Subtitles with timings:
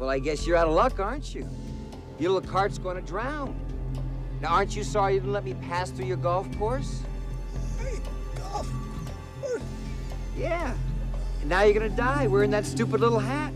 [0.00, 1.46] Well, I guess you're out of luck, aren't you?
[2.18, 3.54] Your little cart's going to drown.
[4.40, 7.02] Now, aren't you sorry you didn't let me pass through your golf course?
[7.78, 7.98] Hey,
[8.34, 8.72] golf.
[10.34, 10.74] Yeah.
[11.42, 13.52] And now you're going to die wearing that stupid little hat.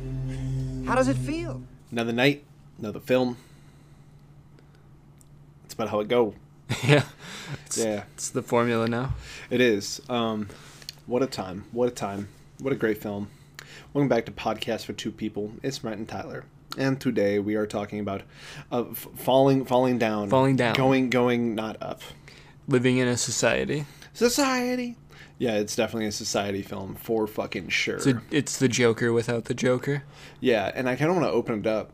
[0.85, 1.63] How does it feel?
[1.91, 2.45] Another night,
[2.79, 3.39] another film.
[5.65, 6.35] It's about how it go.
[6.85, 7.05] yeah.
[7.65, 8.05] It's, Yeah.
[8.13, 9.15] It's the formula now.
[9.49, 10.03] It is.
[10.11, 10.51] Um,
[11.07, 11.65] what a time.
[11.73, 12.29] What a time.
[12.59, 13.31] What a great film.
[13.93, 15.53] Welcome back to Podcast for Two People.
[15.63, 16.45] It's Brent and Tyler.
[16.77, 18.23] And today we are talking about
[18.73, 20.75] uh, f- falling, falling down, Falling down.
[20.75, 22.03] going, going, not up.
[22.67, 23.87] Living in a society.
[24.13, 24.97] Society.
[25.39, 27.97] Yeah, it's definitely a society film for fucking sure.
[27.97, 30.03] It's, a, it's the Joker without the Joker.
[30.41, 31.93] Yeah, and I kind of want to open it up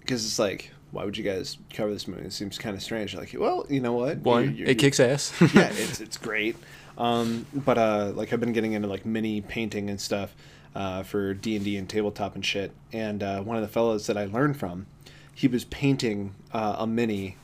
[0.00, 2.22] because it's like, why would you guys cover this movie?
[2.26, 3.14] It seems kind of strange.
[3.14, 4.18] Like, well, you know what?
[4.18, 5.32] One, You- you- it kicks ass.
[5.54, 6.56] yeah, it's it's great.
[6.98, 10.34] Um, but uh, like I've been getting into like mini painting and stuff
[10.74, 12.72] uh, for D and D and tabletop and shit.
[12.92, 14.86] And uh, one of the fellows that I learned from,
[15.34, 17.36] he was painting uh, a mini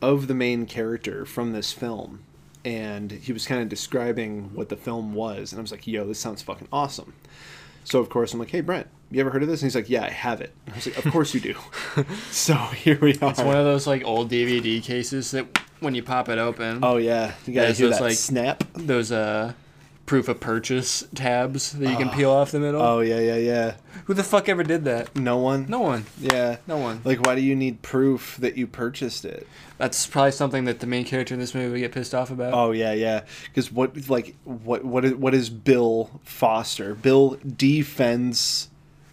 [0.00, 2.20] of the main character from this film,
[2.64, 5.52] and he was kind of describing what the film was.
[5.52, 7.14] And I was like, "Yo, this sounds fucking awesome."
[7.84, 9.90] So of course I'm like, "Hey Brent, you ever heard of this?" And he's like,
[9.90, 11.54] "Yeah, I have it." I was like, "Of course you do."
[12.30, 13.30] so here we are.
[13.30, 15.46] It's one of those like old DVD cases that
[15.80, 18.64] when you pop it open, oh yeah, you Yeah, guys so hear that like- snap?
[18.74, 19.52] those uh
[20.06, 22.82] proof of purchase tabs that you can peel off the middle.
[22.82, 23.74] Oh yeah, yeah, yeah.
[24.06, 25.14] Who the fuck ever did that?
[25.16, 25.66] No one.
[25.68, 26.06] No one.
[26.18, 26.56] Yeah.
[26.66, 27.00] No one.
[27.04, 29.46] Like, why do you need proof that you purchased it?
[29.78, 32.52] That's probably something that the main character in this movie would get pissed off about.
[32.52, 33.22] Oh yeah, yeah.
[33.46, 36.94] Because what, like, what, what is, what is Bill Foster?
[36.94, 38.68] Bill defends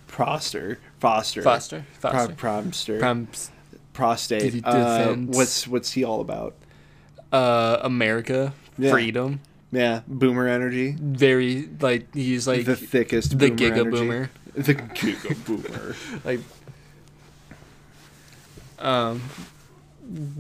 [0.08, 2.36] Proster, Foster, Foster, Pro- Foster.
[2.36, 3.28] Promster, From
[3.94, 4.66] prostate.
[4.66, 6.56] Uh, what's what's he all about?
[7.32, 8.90] uh, America, Yeah.
[8.92, 9.40] freedom.
[9.72, 10.95] Yeah, boomer energy.
[11.00, 13.38] Very like he's like the thickest.
[13.38, 13.56] Boomer.
[13.56, 13.89] The boomer giga energy.
[13.98, 14.30] boomer.
[14.56, 15.95] The giga boomer.
[16.26, 16.39] like
[18.80, 19.22] um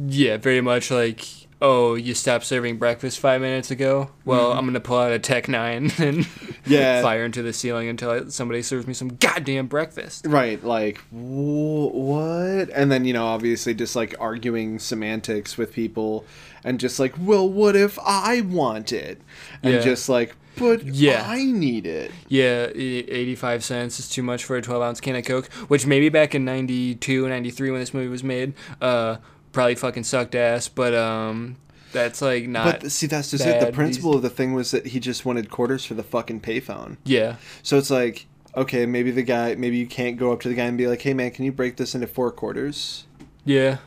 [0.07, 1.25] yeah very much like
[1.61, 5.47] oh you stopped serving breakfast five minutes ago well i'm gonna pull out a tech
[5.49, 6.27] 9 and
[6.65, 7.01] Yeah.
[7.01, 11.93] fire into the ceiling until I, somebody serves me some goddamn breakfast Right, like wh-
[11.93, 12.69] what?
[12.73, 16.25] And then you know, obviously, just like arguing semantics with people,
[16.63, 19.21] and just like, well, what if I want it?
[19.63, 19.79] And Yeah.
[19.81, 21.25] just like, but Yeah.
[21.27, 22.11] I need it.
[22.27, 25.85] yeah e- 85 cents is too much for a 12 ounce can of coke which
[25.85, 29.17] maybe back in 92 93 when this movie was made uh
[29.53, 31.55] probably fucking sucked ass but um
[31.93, 33.59] that's like not But see, that's just it.
[33.61, 36.97] The principle of the thing was that he just wanted quarters for the fucking payphone.
[37.05, 38.27] yeah So it's like,
[38.57, 41.01] okay, maybe the guy, maybe you can't go up to the guy and be like,
[41.01, 43.05] hey man, can you break this into four quarters?
[43.45, 43.77] Yeah,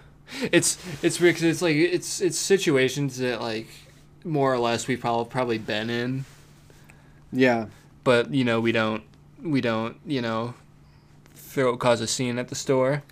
[0.41, 3.69] it's it's weird 'cause it's like it's it's situations that like
[4.25, 6.25] more or less we've probably probably been in,
[7.33, 7.67] Yeah,
[8.05, 9.03] but you know we don't
[9.43, 10.55] we don't you know
[11.35, 13.03] throw cause a scene at the store.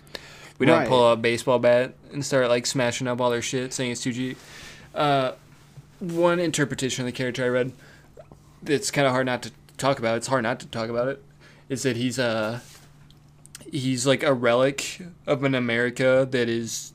[0.57, 0.87] We don't Right.
[0.87, 4.01] pull out a baseball bat and start like smashing up all their shit, saying it's
[4.03, 4.35] 2G.
[4.93, 5.31] Uh,
[5.99, 7.73] one interpretation of the character I read,
[8.65, 10.17] it's kind of hard not to talk about.
[10.17, 11.23] It's hard not to talk about it.
[11.69, 12.59] Is that he's uh
[13.71, 16.90] he's like a relic of an America that is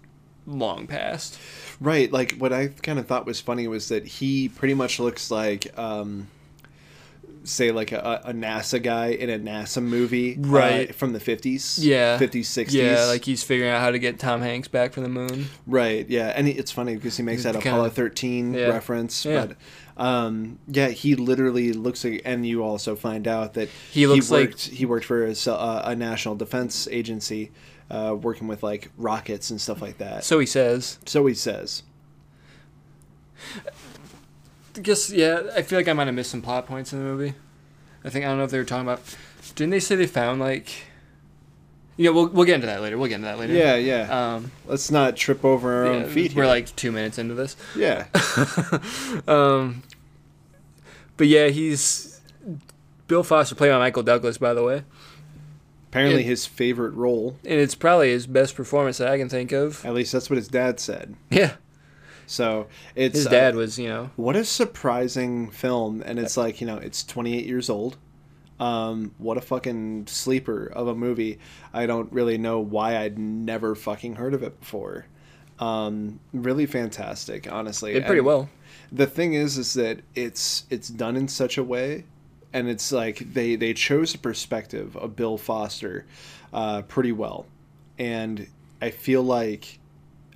[0.46, 1.38] long past.
[1.80, 5.30] Right, like what I kind of thought was funny was that he pretty much looks
[5.30, 6.28] like, um,
[7.44, 10.94] say, like a, a NASA guy in a NASA movie, uh, Right.
[10.94, 12.18] from the fifties, Yeah.
[12.18, 15.08] fifties, sixties, Yeah, like he's figuring out how to get Tom Hanks back from the
[15.08, 15.46] moon.
[15.66, 18.68] right, yeah, and it's funny because he makes that Apollo thirteen Yeah.
[18.68, 19.46] reference, Yeah.
[19.46, 19.56] but.
[19.98, 24.48] Um, yeah, he literally looks like, and you also find out that He looks like-
[24.50, 27.50] worked, he worked for a national defense agency,
[27.90, 30.24] uh, working with like rockets and stuff like that.
[30.24, 30.98] So he says.
[31.06, 31.82] So he says.
[34.76, 35.42] I guess yeah.
[35.54, 37.34] I feel like I might have missed some plot points in the movie.
[38.04, 39.02] I think I don't know if they were talking about.
[39.54, 40.70] Didn't they say they found like?
[41.96, 42.98] Yeah, we'll we'll get into that later.
[42.98, 43.54] We'll get into that later.
[43.54, 44.34] Yeah, yeah.
[44.34, 46.42] Um, Let's not trip over our yeah, own feet here.
[46.42, 47.56] we're like two minutes into this.
[47.74, 48.06] yeah.
[49.26, 49.82] Um,
[51.16, 52.20] but yeah, he's
[53.08, 54.82] Bill Foster played by Michael Douglas, by the way,
[55.96, 57.36] Apparently, It- his favorite role.
[57.44, 59.84] and it's probably his best performance that I can think of.
[59.84, 61.14] At least that's what his dad said.
[61.30, 61.54] Yeah,
[62.26, 66.60] So it's his uh, dad was, you know, what a surprising film, and it's like
[66.60, 67.96] you know, it's 28 years old.
[68.58, 71.38] Um, what a fucking sleeper of a movie.
[71.74, 75.04] I don't really know why I'd never fucking heard of it before.
[75.58, 77.92] Um, really fantastic, honestly.
[77.94, 78.48] did pretty And well.
[78.92, 82.04] The thing is, is that it's it's done in such a way,
[82.52, 86.06] and it's like they they chose a perspective of Bill Foster,
[86.52, 87.46] uh, pretty well,
[87.98, 88.46] and
[88.80, 89.78] I feel like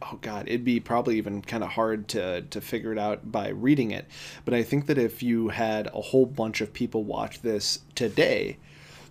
[0.03, 3.49] oh god it'd be probably even kind of hard to to figure it out by
[3.49, 4.07] reading it
[4.47, 8.57] but i think that if you had a whole bunch of people watch this today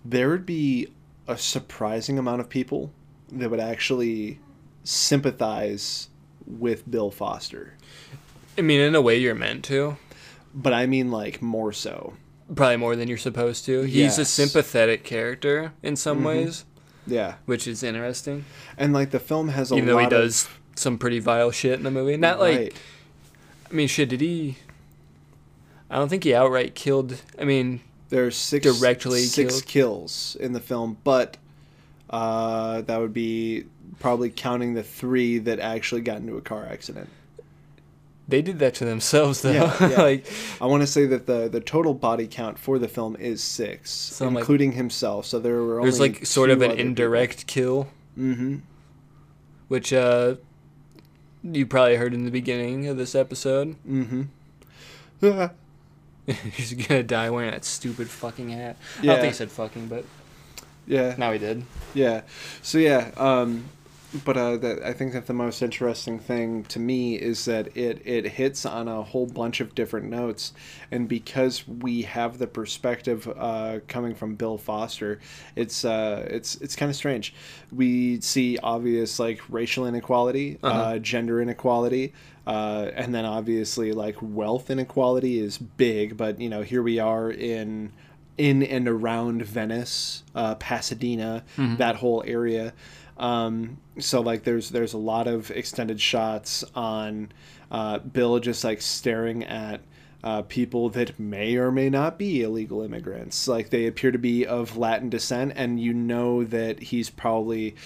[0.04, 0.88] there would be
[1.28, 2.92] a surprising amount of people
[3.30, 4.40] that would actually
[4.84, 6.08] sympathize
[6.46, 7.74] with Bill Foster.
[8.58, 9.96] I mean, in a way, you're meant to.
[10.54, 12.14] But I mean, like, more so.
[12.54, 13.82] Probably more than you're supposed to.
[13.82, 16.64] He's a sympathetic character in some ways,
[17.06, 17.34] Yeah.
[17.46, 18.44] which is interesting.
[18.76, 21.50] And, like, the film has a Even lot though he of- does some pretty vile
[21.52, 22.16] shit in the movie.
[22.16, 22.74] Not like, Right.
[23.70, 24.56] I mean, shit, did he.
[25.88, 27.16] I don't think he outright killed.
[27.38, 29.66] I mean, There's six Directly six killed.
[29.66, 31.36] kills in the film, but
[32.08, 33.66] uh, that would be
[34.00, 37.08] probably counting the three that actually got into a car accident.
[38.30, 39.52] They did that to themselves, though.
[39.52, 40.02] Yeah, yeah.
[40.02, 40.26] like,
[40.60, 44.20] I want to say that the the total body count for the film is six,
[44.20, 45.26] like- including himself.
[45.26, 47.88] So there were only there's like sort of an indirect kill.
[48.18, 48.56] Mm-hmm.
[49.68, 50.34] which uh,
[51.42, 53.76] you probably heard in the beginning of this episode.
[53.88, 54.24] Mm-hmm.
[56.26, 58.76] He's gonna die wearing that stupid fucking hat.
[59.00, 60.04] I don't think he said fucking, but
[60.86, 61.14] yeah.
[61.18, 61.64] now he did.
[61.94, 62.22] Yeah.
[62.62, 63.64] So yeah, um,
[64.24, 68.02] but uh, that I think that the most interesting thing to me is that it
[68.04, 70.52] it hits on a whole bunch of different notes,
[70.90, 75.20] and because we have the perspective uh, coming from Bill Foster,
[75.56, 77.34] it's uh, it's it's kind of strange.
[77.72, 80.98] We see obvious like racial inequality, uh Uh-huh.
[80.98, 82.12] gender inequality.
[82.46, 87.30] Uh, and then obviously like wealth inequality is big, but you know here we are
[87.30, 87.92] in
[88.38, 92.72] in and around Venice, uh, Pasadena, that whole area.
[93.20, 97.30] Um, so like there's there's a lot of extended shots on
[97.70, 99.82] uh, Bill just like staring at
[100.24, 103.46] uh, people that may or may not be illegal immigrants.
[103.46, 107.76] Like they appear to be of Latin descent, and you know that he's probably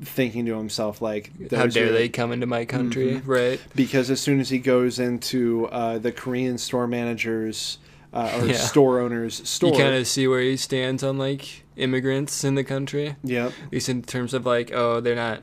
[0.00, 3.14] thinking to himself like, How "Those dare are- they come into my country?
[3.16, 3.30] Mm-hmm.
[3.30, 3.60] Right.
[3.76, 7.78] because as soon as he goes into uh, the Korean store managers
[8.18, 8.54] uh, or Yeah.
[8.54, 12.64] store owners store, You kind of see where he stands on like immigrants in the
[12.64, 13.16] country.
[13.22, 13.46] Yeah.
[13.66, 15.42] At least in terms of like, oh, they're not,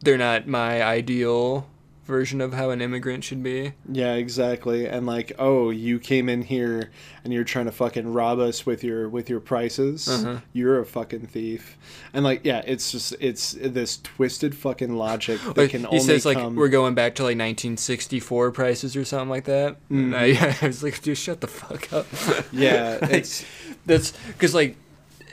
[0.00, 1.68] they're not my ideal
[2.04, 3.72] version of how an immigrant should be.
[3.90, 6.90] yeah, exactly, and like, oh, you came in here
[7.24, 10.06] and you're trying to fucking rob us with your with your prices.
[10.08, 10.40] Uh-huh.
[10.52, 11.76] You're a fucking thief,
[12.12, 16.26] and like, yeah, it's just it's this twisted fucking logic that can he only says
[16.26, 16.54] like come.
[16.56, 19.76] we're going back to like 1964 prices or something like that.
[19.88, 22.06] And I, I was like, dude, shut the fuck up.
[22.52, 23.44] Yeah, Like, it's
[23.86, 24.76] that's because like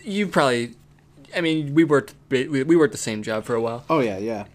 [0.04, 0.74] you probably,
[1.36, 3.84] I mean, we worked we worked the same job for a while.
[3.90, 4.46] oh yeah, yeah,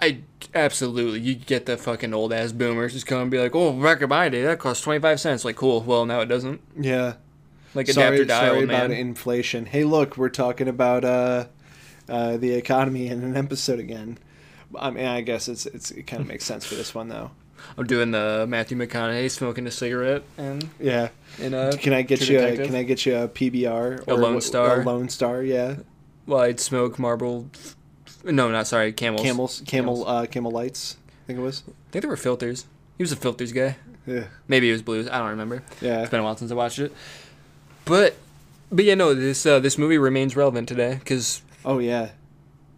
[0.00, 0.18] I
[0.54, 4.02] absolutely you get the fucking old ass boomers just come and be like, oh, back
[4.02, 5.44] in my day that cost 25 cents.
[5.44, 5.80] Like, cool.
[5.82, 6.60] Well, now it doesn't.
[6.78, 7.14] yeah.
[7.74, 9.66] Like sorry, adapt or sorry about inflation.
[9.66, 11.46] Hey, look, we're talking about uh,
[12.08, 14.16] uh, the economy in an episode again.
[14.78, 17.32] I mean, I guess it's it's it kind of makes sense for this one though.
[17.76, 21.08] I'm doing the Matthew McConaughey smoking a cigarette and Yeah.
[21.40, 21.76] in a.
[21.76, 22.38] Can I get you?
[22.38, 24.06] A, can I get you a PBR?
[24.06, 24.82] A Lone Star?
[24.82, 25.76] A Lone Star, yeah.
[26.26, 27.46] Well, I'd smoke Marlboro.
[28.24, 29.22] No, not sorry, Camels.
[29.22, 30.08] Camels, camel, Camels.
[30.08, 30.96] uh, camel lights.
[31.24, 31.62] I think it was.
[31.68, 32.66] I think they were filters.
[32.98, 33.76] He was a filters guy.
[34.06, 34.24] Yeah.
[34.48, 35.08] Maybe it was blues.
[35.08, 35.62] I don't remember.
[35.80, 36.00] Yeah.
[36.02, 36.92] It's been a while since I watched it.
[37.84, 38.14] But,
[38.70, 42.10] but yeah, no, this uh, this movie remains relevant today because Oh yeah.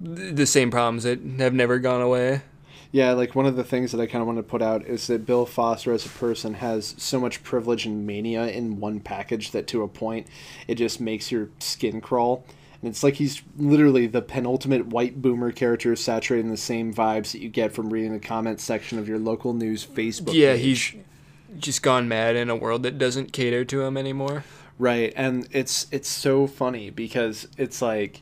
[0.04, 2.42] th- the same problems that have never gone away.
[2.92, 5.06] Yeah, like one of the things that I kind of want to put out is
[5.08, 9.50] that Bill Foster as a person has so much privilege and mania in one package
[9.50, 10.28] that to a point
[10.66, 12.44] it just makes your skin crawl.
[12.82, 17.40] And it's like he's literally the penultimate white boomer character saturating the same vibes that
[17.40, 20.62] you get from reading the comment section of your local news Facebook yeah, page.
[20.62, 21.04] he's
[21.58, 24.44] just gone mad in a world that doesn't cater to him anymore.
[24.78, 28.20] Right, and it's it's so funny because it's like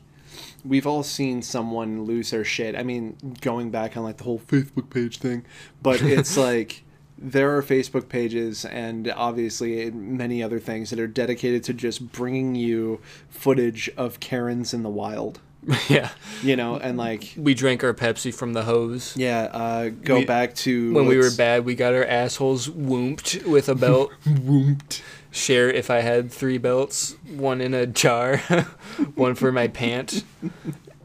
[0.63, 2.77] we've all seen someone lose their shit.
[2.77, 5.45] I mean, going back on like the whole Facebook page thing,
[5.81, 6.84] but it's like
[7.17, 12.55] there are Facebook pages and obviously many other things that are dedicated to just bringing
[12.55, 15.39] you footage of Karens in the wild,
[15.89, 16.09] yeah,
[16.43, 19.15] you know, and like we drank our Pepsi from the hose.
[19.17, 23.43] yeah, uh, go We- back to When we were bad, we got our assholes woomped
[23.47, 24.11] with a belt.
[24.25, 25.01] Woomped.
[25.31, 28.37] Share if I had three belts, one in a jar,
[29.15, 30.23] one for my pant,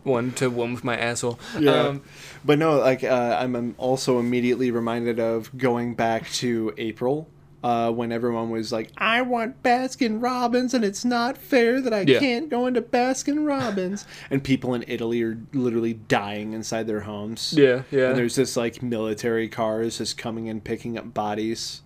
[0.04, 1.40] one to womp my asshole.
[1.58, 1.72] Yeah.
[1.72, 2.02] Um,
[2.44, 7.28] But no, like uh, I'm I'm also immediately reminded of going back to April.
[7.62, 12.00] Uh, when everyone was like, "I want Baskin Robbins, and it's not fair that I
[12.08, 12.18] Yeah.
[12.18, 17.52] can't go into Baskin Robbins," and people in Italy are literally dying inside their homes.
[17.54, 18.08] yeah, yeah.
[18.08, 21.82] And there's this like military cars just coming and picking up bodies,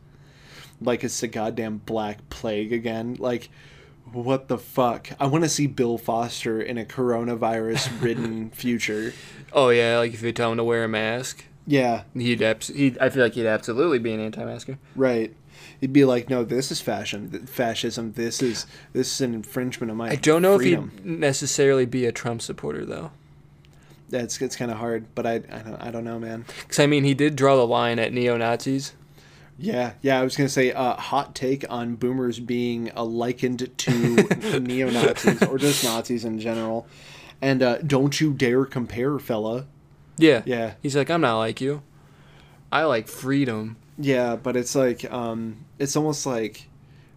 [0.81, 3.17] like it's the goddamn Black Plague again.
[3.19, 3.49] Like,
[4.13, 5.09] what the fuck?
[5.19, 9.13] I want to see Bill Foster in a coronavirus-ridden future.
[9.53, 12.99] Oh yeah, like if you tell him to wear a mask, Yeah, he'd abs- he'd
[12.99, 14.79] I feel like he'd absolutely be an anti-masker.
[14.97, 15.35] Right.
[15.81, 18.13] He'd be like, "No, this is fashion, fascism.
[18.13, 20.93] This is this is an infringement of my." I don't know freedom.
[20.97, 23.11] if he'd necessarily be a Trump supporter though.
[24.11, 26.45] That's it's kind of hard, but I I don't I don't know, man.
[26.61, 28.93] Because I mean, he did draw the line at neo Nazis.
[29.59, 30.21] Yeah, yeah.
[30.21, 35.43] I was gonna say, uh, hot take on boomers being uh, likened to neo Nazis
[35.45, 36.87] or just Nazis in general.
[37.41, 39.67] And uh, don't you dare compare, fella.
[40.17, 40.43] Yeah.
[40.47, 41.83] Yeah, He's like, I'm not like you.
[42.73, 43.77] I like freedom.
[43.99, 44.37] yeah.
[44.37, 46.69] But it's like, um, it's almost like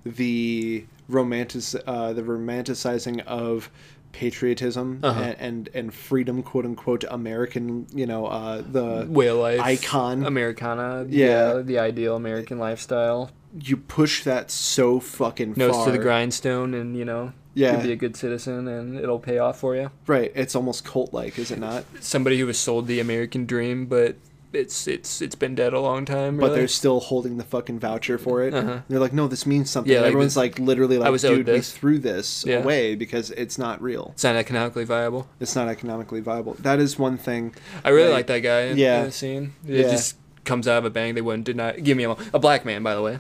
[0.04, 3.70] the romantic, uh, the romanticizing of
[4.18, 5.22] patriotism Uh-huh.
[5.22, 7.86] and, and and freedom, quote unquote, American.
[7.94, 9.62] You know, uh, the Way of life.
[9.62, 10.26] Icon.
[10.26, 11.06] Americana.
[11.10, 11.62] Yeah.
[11.64, 13.30] The ideal American lifestyle.
[13.64, 15.86] you push that so fucking Nose far.
[15.86, 17.82] to the grindstone and, you know, Yeah.
[17.82, 19.90] be a good citizen and it'll pay off for you.
[20.06, 20.32] Right.
[20.36, 21.86] It's almost cult like, is it not?
[22.02, 24.16] Somebody who was sold the American dream, but
[24.54, 26.38] it's it's it's been dead a long time.
[26.38, 28.54] but they're still holding the fucking voucher for it.
[28.54, 28.80] Uh-huh.
[28.88, 29.92] They're like, no, this means something.
[29.92, 32.58] Yeah, like Everyone's this- like, literally, like, dude, we this." threw this Yeah.
[32.60, 34.12] away because it's not real.
[34.14, 35.28] it's not economically viable.
[35.40, 36.54] It's not economically viable.
[36.60, 37.54] That is one thing.
[37.84, 39.00] I really Like, that guy in, yeah.
[39.00, 39.54] in the scene.
[39.68, 39.92] It Yeah.
[39.92, 41.14] just comes out of a bang.
[41.16, 41.74] They wouldn't deny.
[41.74, 43.20] Give me a, a black man, by the way.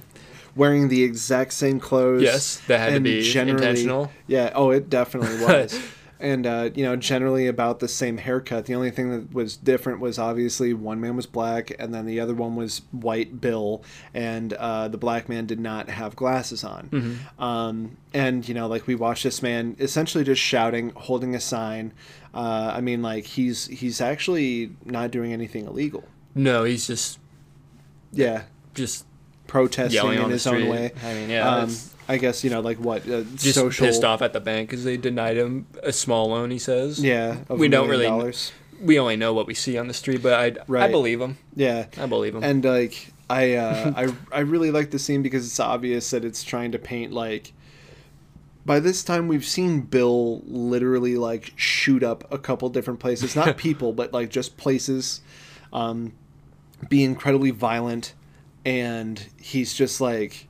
[0.55, 2.23] Wearing the exact same clothes.
[2.23, 4.11] Yes, that had to be generally- intentional.
[4.25, 4.51] Yeah.
[4.55, 5.79] Oh, it definitely was.
[6.19, 8.65] And uh, you know, generally about the same haircut.
[8.65, 12.19] The only thing that was different was obviously one man was black, and then the
[12.19, 13.83] other one was white Bill,
[14.13, 16.89] and uh, the black man did not have glasses on.
[16.89, 17.43] Mm-hmm.
[17.43, 21.93] Um, and you know, like we watched this man essentially just shouting, holding a sign.
[22.33, 26.03] Uh, I mean, like he's he's actually not doing anything illegal.
[26.35, 27.19] No, he's just
[28.11, 28.43] Yeah,
[28.73, 29.06] just
[29.47, 30.91] protesting in his own way.
[31.03, 31.75] I mean, yeah, Um,
[32.09, 33.85] I guess you know, like what uh, just social.
[33.87, 36.51] pissed off at the bank because they denied him a small loan.
[36.51, 36.99] He says.
[37.03, 38.51] Yeah, We don't really- dollars.
[38.79, 41.37] We only know what we see on the street, but I I believe him.
[41.55, 42.43] Yeah, I believe him.
[42.43, 46.43] and like I uh, I I really like the scene because it's obvious that it's
[46.43, 47.53] trying to paint like.
[48.67, 53.55] By this time, we've seen Bill literally like shoot up a couple different places, not
[53.67, 55.21] people, but like just places,
[55.71, 56.11] um,
[56.89, 58.13] be incredibly violent,
[58.65, 60.47] and he's just like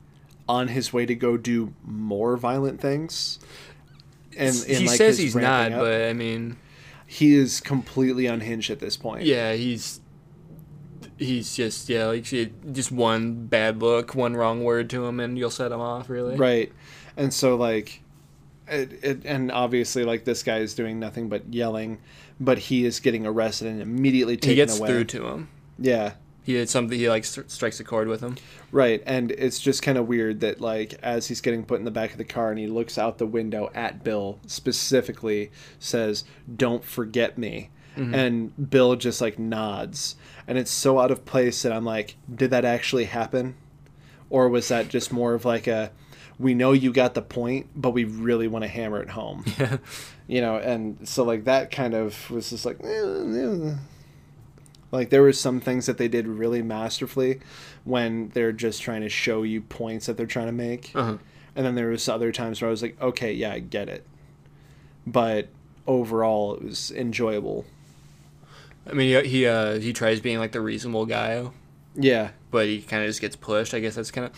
[0.49, 3.39] on his way to go do more violent things.
[4.37, 5.79] And, and, he like, says he's not, up.
[5.79, 6.57] but I mean,
[7.05, 9.23] he is completely unhinged at this point.
[9.23, 9.99] yeah, he's
[11.17, 15.49] he's just yeah, like just one bad look, one wrong word to him, and you'll
[15.49, 16.09] set him off.
[16.09, 16.71] Really, Right.
[17.15, 18.03] And so like
[18.67, 21.99] it, it and obviously like this guy is doing nothing but yelling,
[22.39, 24.87] but he is getting arrested and immediately taken He gets away.
[24.89, 25.49] through to him.
[25.79, 26.13] yeah.
[26.47, 26.97] He did something.
[26.97, 28.37] He like st- strikes a chord with him.
[28.71, 29.03] Right.
[29.05, 32.13] And it's just kind of weird that like as he's getting put in the back
[32.13, 36.23] of the car and he looks out the window at Bill specifically says,
[36.55, 38.15] "Don't forget me." Mm-hmm.
[38.15, 40.15] And Bill just like nods.
[40.47, 43.55] And it's so out of place that I'm like, did that actually happen?
[44.29, 45.91] Or was that just more of like a
[46.39, 49.43] we know you got the point, but we really want to hammer it home.
[49.59, 49.77] Yeah.
[50.29, 53.75] You know, and so like that kind of was just like eh, eh.
[54.91, 57.39] Like there were some things that they did really masterfully
[57.83, 60.91] when they're just trying to show you points that they're trying to make.
[60.95, 61.17] Uh-huh.
[61.55, 64.05] And then there was other times where I was like, okay, yeah, I get it.
[65.05, 65.47] But
[65.87, 67.65] overall it was enjoyable.
[68.89, 71.45] I mean, he he, uh, he tries being like the reasonable guy,
[71.95, 72.29] Yeah.
[72.51, 73.73] but he kind of just gets pushed.
[73.73, 74.33] I guess that's kind of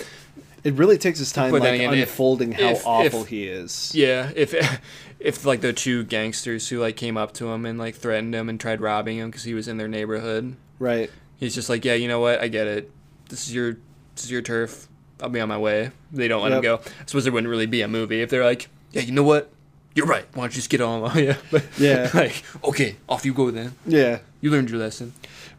[0.63, 3.44] It really takes his time But like again, if- unfolding how if- awful if- he
[3.46, 3.91] is.
[3.94, 4.32] yeah.
[4.36, 4.53] If
[5.20, 8.48] if like the two gangsters who like came up to him and like threatened him
[8.50, 11.10] and tried robbing him because he was in their neighborhood, Right.
[11.38, 12.40] he's just like, yeah, you know what?
[12.40, 12.92] I get it.
[13.30, 13.74] This is your
[14.16, 14.88] this is your turf.
[15.22, 15.92] I'll be on my way.
[16.12, 16.76] They don't let him go.
[16.78, 19.52] I suppose there wouldn't really be a movie if they're like, yeah, you know what?
[19.96, 20.26] You're right.
[20.34, 21.02] Why don't you just get on?
[21.18, 21.36] yeah.
[21.52, 22.10] But Yeah.
[22.14, 23.74] like, okay, off you go then.
[23.86, 24.20] Yeah.
[24.40, 25.12] You learned your lesson.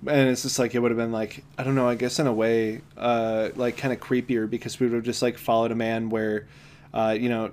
[0.07, 2.27] and it's just like it would have been like I don't know I guess in
[2.27, 5.75] a way uh, like kind of creepier because we would have just like followed a
[5.75, 6.47] man where
[6.95, 7.51] uh, you know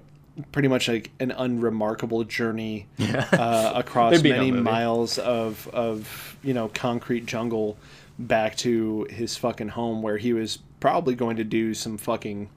[0.52, 6.70] pretty much like an unremarkable journey uh, across no many miles of of you know
[6.70, 7.78] concrete jungle
[8.20, 12.50] back to his fucking home where he was probably going to do some fucking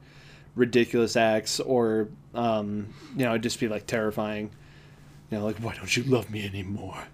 [0.55, 4.51] ridiculous acts or um, you know just be like terrifying.
[5.31, 7.05] You know like why don't you love me anymore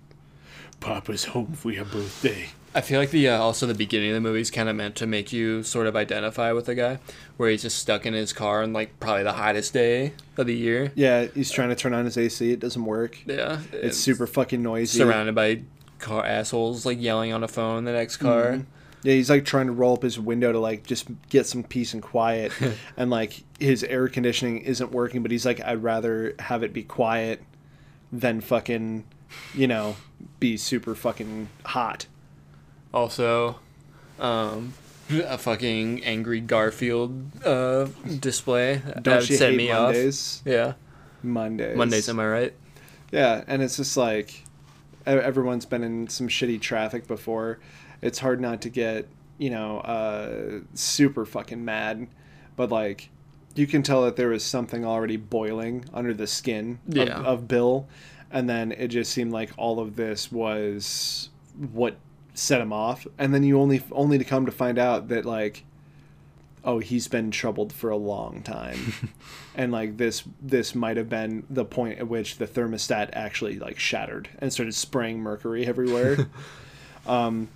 [0.80, 4.20] papa's home for your birthday I feel like the uh, also the beginning of the
[4.20, 6.98] movie is kind of meant to make you sort of identify with the guy,
[7.38, 10.54] where he's just stuck in his car on like probably the hottest day of the
[10.54, 10.92] year.
[10.94, 12.52] Yeah, he's trying to turn on his AC.
[12.52, 13.18] It doesn't work.
[13.24, 14.98] Yeah, It's super fucking noisy.
[14.98, 15.62] surrounded by
[16.00, 18.44] car assholes like yelling on a phone in the next car.
[18.44, 18.62] Mm-hmm.
[19.04, 21.94] Yeah, he's like trying to roll up his window to like just get some peace
[21.94, 22.52] and quiet,
[22.98, 25.22] and like his air conditioning isn't working.
[25.22, 27.42] But he's like, I'd rather have it be quiet
[28.12, 29.04] than fucking,
[29.54, 29.96] you know,
[30.40, 32.06] be super fucking hot.
[32.94, 33.56] Also,
[34.18, 34.72] um,
[35.10, 37.86] a fucking angry Garfield uh,
[38.20, 38.80] display.
[38.84, 40.42] Don't that you set hate me Mondays?
[40.46, 40.52] off.
[40.52, 40.72] Yeah,
[41.22, 41.76] Mondays.
[41.76, 42.08] Mondays.
[42.08, 42.54] Am I right?
[43.12, 44.44] Yeah, and it's just like
[45.06, 47.58] everyone's been in some shitty traffic before.
[48.02, 49.06] It's hard not to get,
[49.38, 52.08] you know, uh, super fucking mad,
[52.56, 53.10] but like
[53.54, 57.20] you can tell that there was something already boiling under the skin of, Yeah.
[57.20, 57.86] of Bill,
[58.30, 61.96] and then it just seemed like all of this was what
[62.34, 65.64] set him off, and then you only only to come to find out that like
[66.66, 68.92] oh he's been troubled for a long time.
[69.58, 73.78] And like this this might have been the point at which the thermostat actually like
[73.78, 76.28] shattered and started spraying mercury everywhere.
[77.06, 77.48] Um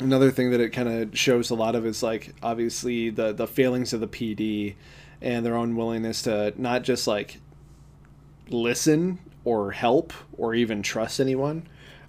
[0.00, 3.46] another thing that it kind of shows a lot of is like obviously the the
[3.46, 4.74] failings of the pd
[5.20, 7.38] and their own willingness to not just like
[8.48, 11.62] listen or help or even trust anyone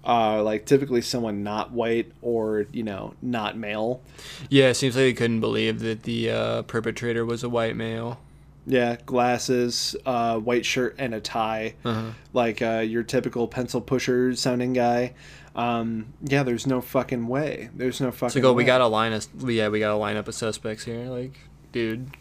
[0.05, 4.01] uh, like typically someone not white or you know not male
[4.49, 8.19] Yeah, it seems like they couldn't believe that the uh, perpetrator was a white male.
[8.65, 12.11] Yeah, glasses, uh, white shirt, and a tie, Uh-huh.
[12.33, 15.13] like uh, your typical pencil pusher sounding guy.
[15.55, 17.69] Um, yeah, there's no fucking way.
[17.75, 18.33] There's no fucking.
[18.33, 18.53] So go.
[18.53, 19.69] We got a line of yeah.
[19.69, 21.05] We got a lineup of suspects here.
[21.09, 21.33] Like,
[21.71, 22.11] dude,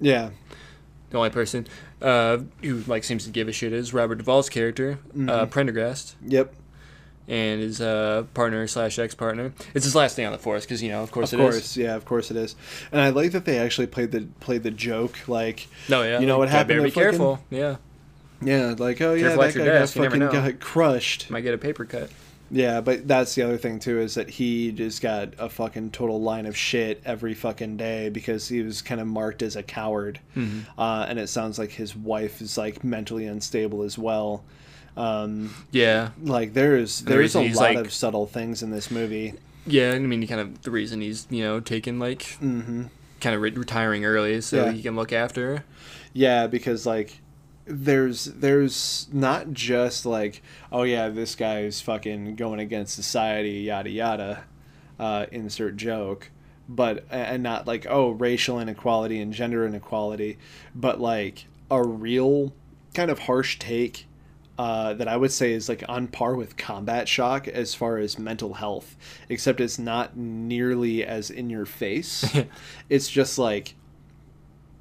[0.00, 0.30] Yeah,
[1.10, 1.66] the only person
[2.02, 4.98] uh, who like seems to give a shit is Robert Duvall's character,
[5.28, 6.54] uh, Prendergast, yep,
[7.28, 9.52] and his uh, partner slash ex partner.
[9.74, 11.54] It's his last day on the force because you know, of course, of it is.
[11.54, 12.54] course, yeah, of course it is.
[12.92, 16.20] And I like that they actually played the played the joke, like No, yeah.
[16.20, 17.40] You know what happened Better be fucking- careful.
[17.50, 17.76] Yeah,
[18.42, 21.30] yeah, like oh yeah, Careful that guy got fucking got crushed.
[21.30, 22.10] might get a paper cut.
[22.50, 26.20] Yeah, but that's the other thing too is that he just got a fucking total
[26.22, 30.20] line of shit every fucking day because he was kind of marked as a coward,
[30.36, 34.44] uh, and it sounds like his wife is like mentally unstable as well.
[34.96, 39.34] Um, Yeah, like there's the there's a lot like- of subtle things in this movie.
[39.66, 39.92] yeah.
[39.92, 42.84] I mean, kind of the reason he's you know taking like hmm
[43.20, 44.72] kind of re- retiring early so Yeah.
[44.72, 45.56] he can look after.
[45.56, 45.64] her.
[46.12, 47.18] Yeah, because like
[47.66, 54.44] there's there's not just like oh yeah this guy's fucking going against society yada yada
[54.98, 56.30] uh, insert joke
[56.68, 60.38] but and not like oh racial inequality and gender inequality
[60.74, 62.52] but like a real
[62.94, 64.06] kind of harsh take
[64.58, 68.18] uh, that I would say is like on par with combat shock as far as
[68.18, 68.96] mental health,
[69.28, 72.24] except it's not nearly as in your face.
[72.88, 73.74] it's just like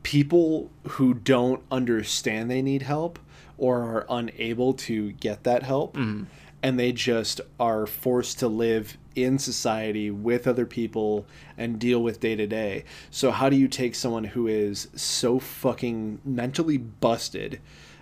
[0.06, 3.18] people who don't understand they need help
[3.58, 5.98] or are unable to get that help
[6.62, 11.26] and they just are forced to live in society with other people
[11.58, 12.84] and deal with day to day.
[13.10, 17.60] So how do you take someone who is so fucking mentally busted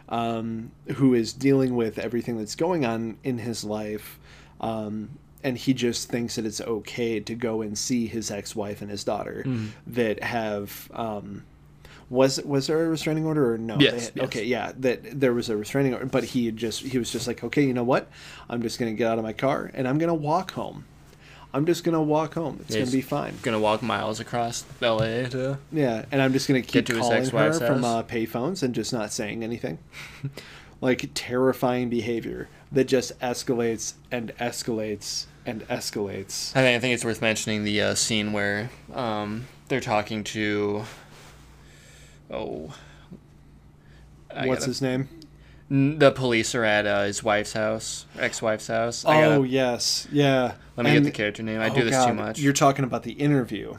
[0.09, 4.19] um, who is dealing with everything that's going on in his life
[4.59, 5.09] um,
[5.43, 9.03] and he just thinks that it's okay to go and see his ex-wife and his
[9.05, 9.43] daughter
[9.87, 11.43] that have um,
[12.13, 13.79] was was there a restraining order or no?
[13.79, 14.25] Yes, had- yes.
[14.25, 17.27] Okay, yeah, that there was a restraining order, but he had just he was just
[17.27, 18.07] like, okay, you know what?
[18.49, 20.85] I'm just gonna get out of my car and I'm gonna walk home.
[21.55, 22.59] I'm just gonna walk home.
[22.61, 23.33] It's Yeah, gonna be fine.
[23.41, 25.27] Gonna walk miles across L.A.
[25.29, 28.73] to Yeah, and I'm just gonna keep to his calling her from uh, payphones and
[28.73, 29.77] just not saying anything.
[30.81, 36.51] like terrifying behavior that just escalates and escalates and escalates.
[36.55, 40.83] I think I think it's worth mentioning the uh, scene where um, they're talking to.
[42.33, 42.73] Oh.
[44.33, 45.09] I What's gotta- his name?
[45.69, 49.05] The police are at uh, his wife's house, ex-wife's house.
[49.05, 50.55] I Oh gotta, yes, yeah.
[50.77, 51.61] let me get the character name.
[51.61, 52.39] I oh, do this too much.
[52.39, 53.75] You're talking about the interview,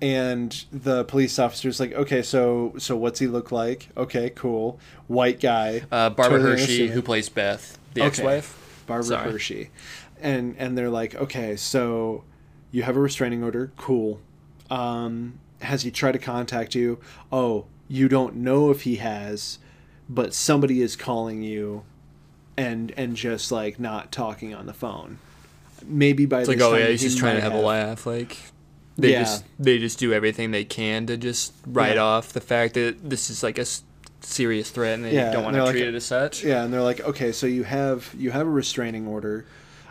[0.00, 3.88] and the police officer's like, "Okay, so so what's he look like?
[3.96, 4.78] Okay, cool,
[5.08, 8.06] white guy, uh, Barbara totally Hershey, who plays Beth, the Okay.
[8.08, 8.84] ex-wife.
[8.86, 9.32] Barbara Sorry.
[9.32, 9.70] Hershey,
[10.20, 12.22] and and they're like, okay, so
[12.70, 14.20] you have a restraining order, cool.
[14.70, 16.98] Um, has he tried to contact you?
[17.32, 19.58] Oh, you don't know if he has,
[20.08, 21.84] but somebody is calling you,
[22.56, 25.18] and and just like not talking on the phone.
[25.86, 27.64] Maybe by It's this like, oh yeah, he's he just trying to might have a
[27.64, 28.06] laugh.
[28.06, 28.36] Like
[28.96, 29.20] they Yeah.
[29.22, 32.02] just they just do everything they can to just write Yeah.
[32.02, 33.66] off the fact that this is like a
[34.20, 36.44] serious threat and they Yeah, don't want to like- treat it as such.
[36.44, 39.46] Yeah, and they're like, okay, so you have you have a restraining order.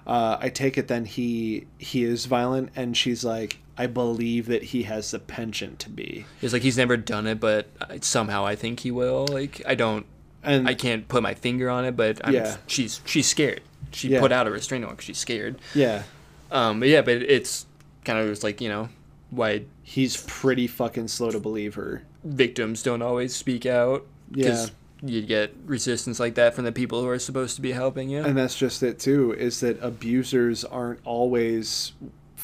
[0.06, 4.62] Uh, I take it then he he is violent, and she's like, I believe that
[4.62, 7.68] he has the penchant to be, It's like he's never done it, but
[8.02, 9.26] somehow I think he will.
[9.32, 10.06] Like I don't,
[10.44, 12.58] and I can't put my finger on it, but I'm, Yeah.
[12.68, 13.62] she's she's scared.
[13.92, 14.20] She Yeah.
[14.20, 15.56] put out a restraining order 'cause she's scared.
[15.74, 16.04] yeah,
[16.52, 17.66] Um, but yeah, but it's
[18.06, 18.90] kind of just like you know
[19.32, 22.04] why he's pretty fucking slow to believe her.
[22.26, 27.08] victims don't always speak out because you get resistance like that from the people who
[27.08, 28.22] are supposed to be helping you.
[28.22, 31.94] And that's just it too, is that abusers aren't always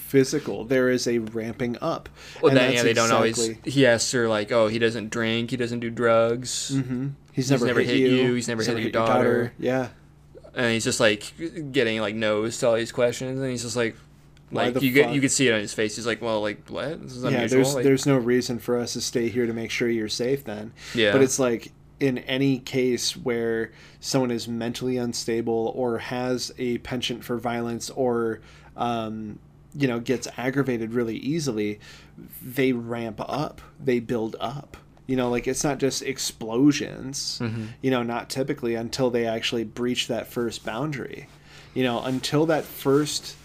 [0.06, 0.66] physical.
[0.66, 2.10] There is a ramping up.
[2.42, 3.50] Well, And that, yeah, they don't always.
[3.64, 5.52] He asks her like, "Oh, he doesn't drink.
[5.52, 7.14] He doesn't do drugs." Mhm.
[7.34, 8.16] He's, never, never hit, hit you.
[8.16, 9.52] you, he's never hit your daughter.
[9.60, 9.90] Yeah.
[10.54, 11.34] and he's just like
[11.74, 13.98] getting like no's to all these questions, and he's just like,
[14.52, 15.96] like you get you could see it on his face.
[15.98, 17.02] He's like, well, like what?
[17.02, 19.72] This is Yeah, there's like, there's no reason for us to stay here to make
[19.72, 20.72] sure you're safe then.
[20.94, 21.12] Yeah.
[21.12, 27.24] But it's like in any case where someone is mentally unstable or has a penchant
[27.24, 28.42] for violence or
[28.78, 29.40] um,
[29.76, 31.80] you know gets aggravated really easily,
[32.42, 33.62] they ramp up.
[33.84, 34.78] They build up.
[35.08, 37.40] You know, like it's not just explosions.
[37.42, 37.66] Mm-hmm.
[37.82, 41.28] You know, not typically until they actually breach that first boundary.
[41.74, 43.36] You know, until that first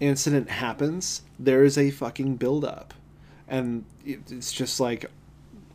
[0.00, 2.94] incident happens, there is a fucking build up.
[3.46, 5.10] And it's just like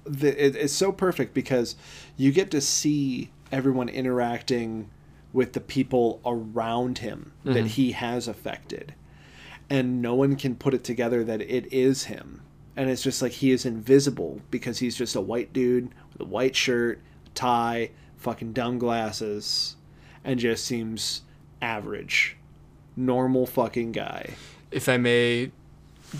[0.06, 1.76] it's so perfect because
[2.18, 4.90] you get to see everyone interacting
[5.32, 8.96] with the people around him that he has affected
[9.70, 12.42] and no one can put it together that it is him
[12.76, 16.26] and it's just like he is invisible because he's just a white dude with a
[16.26, 17.00] white shirt
[17.36, 19.76] tie fucking dumb glasses
[20.24, 21.22] and just seems
[21.62, 22.36] average
[22.96, 24.30] normal fucking guy
[24.72, 25.52] if I may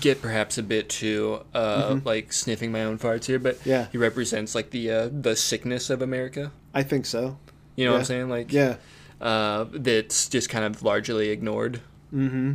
[0.00, 3.68] get perhaps a bit too uh, like sniffing my own farts here, but Mm-hmm.
[3.70, 3.86] Yeah.
[3.90, 6.52] he represents like the uh, the sickness of America.
[6.72, 7.36] i think so
[7.76, 8.28] You know what I'm saying?
[8.28, 8.76] Like yeah
[9.20, 11.80] uh, that's just kind of largely ignored.
[12.14, 12.54] mm-hmm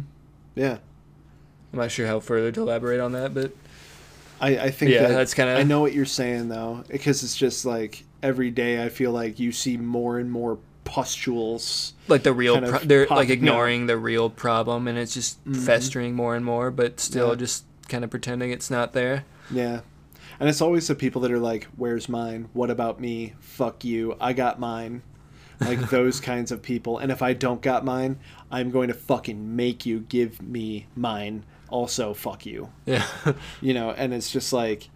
[0.55, 0.77] yeah
[1.73, 3.51] I'm not sure how further to elaborate on that, but
[4.39, 7.35] I, I think Yeah, that that's kinda- I know what you're saying though, because it's
[7.35, 11.93] just like every day I feel like you see more and more pustules.
[12.07, 13.33] like the real Kind of pro- they're pop- like yeah.
[13.33, 15.59] ignoring the real problem, and it's just mm-hmm.
[15.61, 17.35] festering more and more, but still Yeah.
[17.35, 19.25] just kind of pretending it's not there.
[19.51, 19.81] Yeah,
[20.39, 22.49] and it's always the people that are like, "Where's mine?
[22.53, 23.33] What about me?
[23.39, 24.15] Fuck you!
[24.21, 25.01] I got mine."
[25.59, 26.97] Like those kinds of people.
[26.97, 28.19] And if I don't got mine,
[28.51, 31.45] I'm going to fucking make you give me mine.
[31.69, 32.69] Also, fuck you.
[32.85, 33.05] Yeah.
[33.61, 34.89] you know and it's just like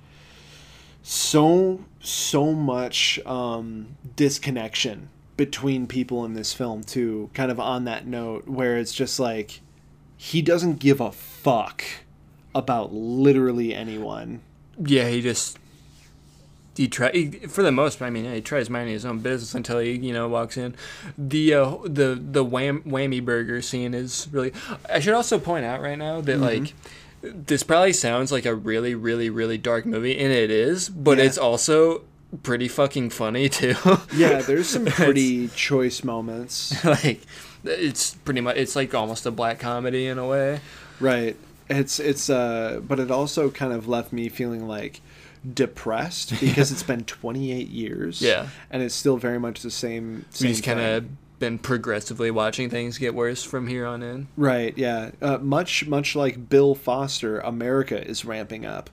[1.02, 8.06] so so much um disconnection between people in this film too kind of on that
[8.06, 9.62] note where it's just like
[10.18, 11.84] he doesn't give a fuck
[12.54, 14.42] about literally anyone
[14.80, 15.58] yeah, he just
[16.80, 18.02] he try he, for the most.
[18.02, 20.76] I mean, yeah, he tries minding his own business until he you know walks in.
[21.18, 24.54] The uh, the the wham, whammy burger scene is really.
[24.90, 26.74] I should also point out right now that like.
[27.22, 31.26] This probably sounds like a really, really, really dark movie, and it is, but Yeah.
[31.26, 32.04] it's also
[32.44, 33.76] pretty fucking funny too.
[34.16, 37.20] yeah there's some pretty choice moments like,
[37.66, 40.62] it's pretty much it's like almost a black comedy in a way.
[41.02, 41.36] Right.
[41.70, 45.02] It's it's uh but it also kind of left me feeling like
[45.54, 48.22] depressed because it's been 28 years.
[48.30, 48.48] Yeah.
[48.70, 51.06] And it's still very much the same same We just kind of
[51.40, 54.28] been progressively watching things get worse from here on in.
[54.38, 55.12] Right, yeah.
[55.22, 58.90] Uh, much much like Bill Foster, America is ramping up.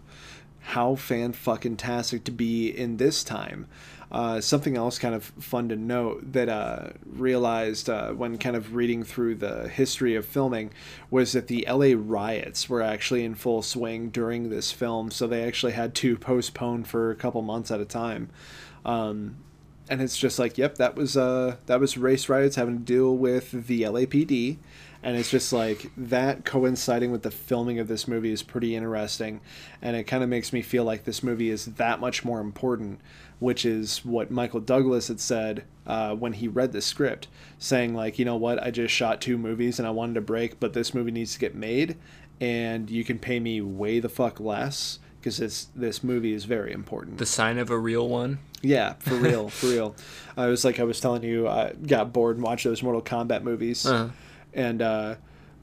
[0.60, 3.66] How fan fucking tastic to be in this time.
[4.10, 8.74] Uh, something else kind of fun to note that uh, realized uh, when kind of
[8.74, 10.70] reading through the history of filming
[11.10, 15.42] was that the LA riots were actually in full swing during this film, so they
[15.42, 18.30] actually had to postpone for a couple months at a time.
[18.84, 19.36] Um,
[19.88, 23.16] and it's just like, yep, that was uh, that was race riots having to deal
[23.16, 24.58] with the LAPD,
[25.02, 29.40] and it's just like that coinciding with the filming of this movie is pretty interesting,
[29.80, 33.00] and it kind of makes me feel like this movie is that much more important,
[33.38, 38.18] which is what Michael Douglas had said uh, when he read the script, saying like,
[38.18, 40.94] you know what, I just shot two movies and I wanted to break, but this
[40.94, 41.96] movie needs to get made,
[42.40, 46.72] and you can pay me way the fuck less because this this movie is very
[46.72, 47.18] important.
[47.18, 48.38] The sign of a real one.
[48.62, 49.94] Yeah, for real, for real.
[50.36, 53.42] I was like I was telling you, I got bored and watched those Mortal Kombat
[53.42, 54.10] movies, Uh-huh.
[54.54, 55.14] and uh,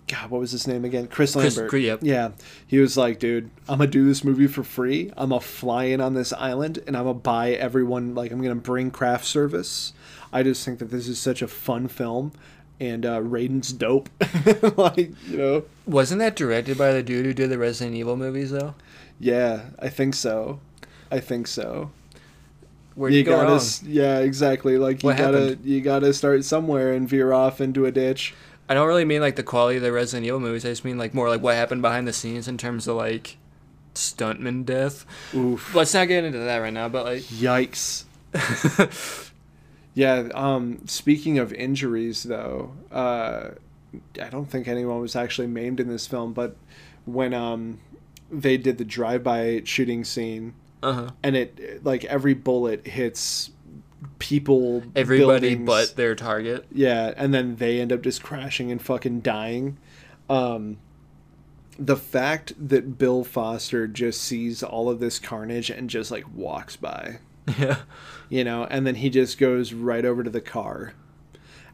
[0.08, 1.08] God, what was his name again?
[1.08, 1.70] Chris Lambert.
[1.70, 2.00] Chris- yep.
[2.02, 2.32] Yeah,
[2.68, 5.12] he was like, dude, I'm gonna do this movie for free.
[5.16, 8.14] I'm gonna fly in on this island, and I'm gonna buy everyone.
[8.14, 9.94] Like, I'm gonna bring craft service.
[10.34, 12.34] I just think that this is such a fun film,
[12.82, 14.10] and uh, Raiden's dope.
[14.78, 18.52] like, you know, Wasn't that directed by the dude who did the Resident Evil movies
[18.52, 18.76] though?
[19.20, 20.60] yeah, I think so.
[21.12, 21.92] I think so.
[22.96, 23.62] Where'd you, go gotta, wrong?
[23.84, 24.78] yeah, exactly.
[24.78, 25.66] Like you What gotta, happened?
[25.66, 28.34] you gotta start somewhere and veer off into a ditch.
[28.70, 30.66] I don't really mean like the quality of the Resident Evil movies.
[30.66, 33.38] I just mean like more like what happened behind the scenes in terms of like
[33.94, 35.06] stuntman death.
[35.34, 35.74] Oof.
[35.76, 36.90] Let's not get into that right now.
[36.90, 38.06] But like, Yikes.
[39.94, 40.30] yeah.
[40.34, 40.88] Um.
[40.88, 43.52] Speaking of injuries, though, uh,
[44.22, 46.56] I don't think anyone was actually maimed in this film, but
[47.06, 47.80] when um,
[48.32, 51.10] they did the drive-by shooting scene, uh huh.
[51.22, 53.52] and it like every bullet hits
[54.20, 55.66] people, Everybody buildings.
[55.66, 56.66] but their target.
[56.72, 59.78] Yeah, and then they end up just crashing and fucking dying.
[60.30, 60.78] Um,
[61.80, 66.76] the fact that Bill Foster just sees all of this carnage and just like walks
[66.76, 67.20] by,
[67.58, 67.80] Yeah.
[68.30, 70.94] you know, and then he just goes right over to the car,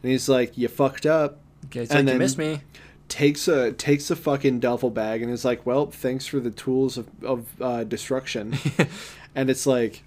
[0.02, 2.62] and he's like, "You fucked up." Okay, And like then- you missed me.
[3.10, 6.96] Takes a takes a fucking duffel bag and is like, "Well, thanks for the tools
[6.98, 8.56] of of uh, destruction,"
[9.36, 10.04] and it's like.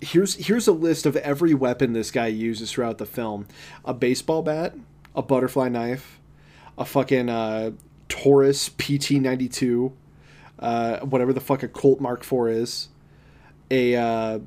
[0.00, 3.46] Here's here's a list of every weapon this guy uses throughout the film:
[3.84, 4.74] a baseball bat,
[5.14, 6.18] a butterfly knife,
[6.78, 7.72] a fucking uh,
[8.08, 9.92] Taurus PT ninety two,
[10.58, 12.88] uh, whatever the fuck a Colt Mark IV is,
[13.70, 14.38] a uh,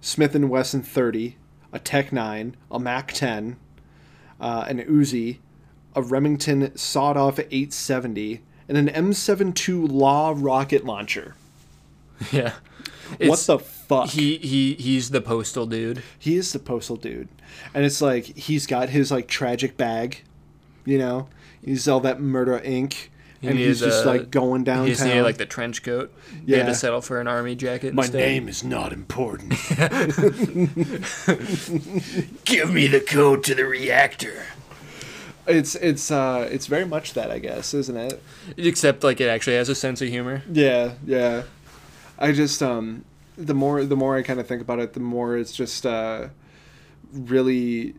[0.00, 1.36] Smith and Wesson thirty,
[1.72, 3.56] a Tech nine, a Mac ten,
[4.40, 5.38] uh, an Uzi,
[5.96, 11.34] a Remington sawed off eight seventy, and an M 72 Law rocket launcher.
[12.30, 12.52] Yeah.
[13.18, 13.58] what the
[13.90, 14.10] fuck?
[14.10, 16.02] He he he's the postal dude.
[16.18, 17.28] he is the postal dude
[17.74, 20.22] and it's like he's got his like tragic bag
[20.84, 21.28] you know
[21.64, 25.22] he's all that murder ink He and he's needed, just like going He downtown needed
[25.24, 26.12] like the trench coat.
[26.46, 26.66] He had Yeah.
[26.66, 27.94] to settle for an army jacket.
[27.94, 28.18] my instead.
[28.18, 29.52] name is not important
[32.44, 34.42] Give me the code to the reactor.
[35.46, 38.22] it's it's uh it's very much that i guess isn't it
[38.56, 40.42] Except like it actually has a sense of humor.
[40.52, 41.42] yeah yeah
[42.18, 43.04] i just um
[43.46, 46.28] the more the more i kind of think about it the more it's just uh
[47.12, 47.94] really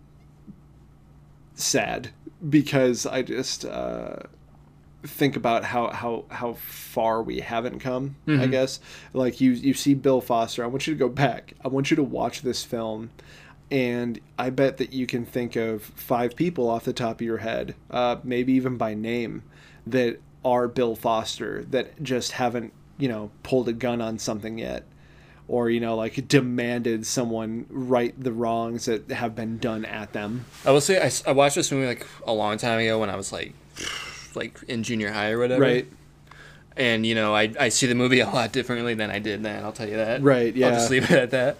[1.56, 2.10] sad
[2.49, 4.15] because i just uh
[5.04, 8.51] think about how how how far we haven't come i Mhm.
[8.51, 8.80] guess.
[9.13, 11.54] Like you you see bill foster i want you to go back.
[11.65, 13.10] I want you to watch this film
[13.71, 17.38] and i bet that you can think of five people off the top of your
[17.38, 19.41] head uh, maybe even by name
[19.88, 24.84] that are bill foster that just haven't you know pulled a gun on something yet
[25.52, 30.46] or you know like demanded someone right the wrongs that have been done at them
[30.66, 33.34] I will say I watched this movie like a long time ago when I was
[33.34, 33.54] like
[34.36, 35.62] like in junior high or whatever.
[35.62, 35.88] right
[36.78, 39.64] And you know I, I see the movie a lot differently than I did then.
[39.66, 40.22] I'll tell you that.
[40.24, 41.58] Right, yeah I'll just leave it at that.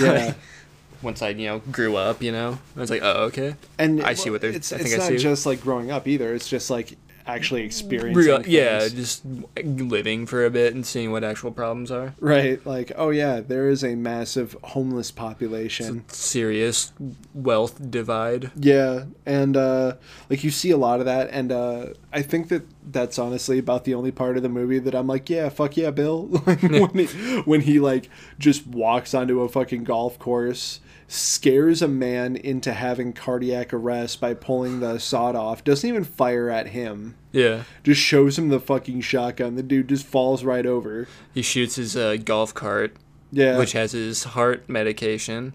[0.00, 0.34] yeah
[1.02, 3.56] Once I you know grew up, you know I was like oh okay.
[3.76, 5.16] and I see what they're- it's, I it's I not see.
[5.18, 9.22] just like growing up either it's just like actually experiencing Real, yeah, just
[9.64, 12.14] living for a bit and seeing what actual problems are.
[12.20, 16.92] right like oh yeah there is a massive homeless population Serious
[17.34, 18.50] wealth divide.
[18.56, 19.96] Yeah, and uh,
[20.30, 23.84] like you see a lot of that, and uh, I think that that's honestly about
[23.84, 26.28] the only part of the movie that I'm like, yeah, fuck yeah, Bill.
[26.46, 28.08] Like, when, he, when he like
[28.38, 30.80] just walks onto a fucking golf course,
[31.12, 36.48] scares a man into having cardiac arrest by pulling the sawed off, doesn't even fire
[36.48, 37.64] at him, Yeah.
[37.84, 39.56] just shows him the fucking shotgun.
[39.56, 41.06] The dude just falls right over.
[41.34, 42.96] He shoots his uh, golf cart,
[43.30, 45.54] Yeah, which has his heart medication,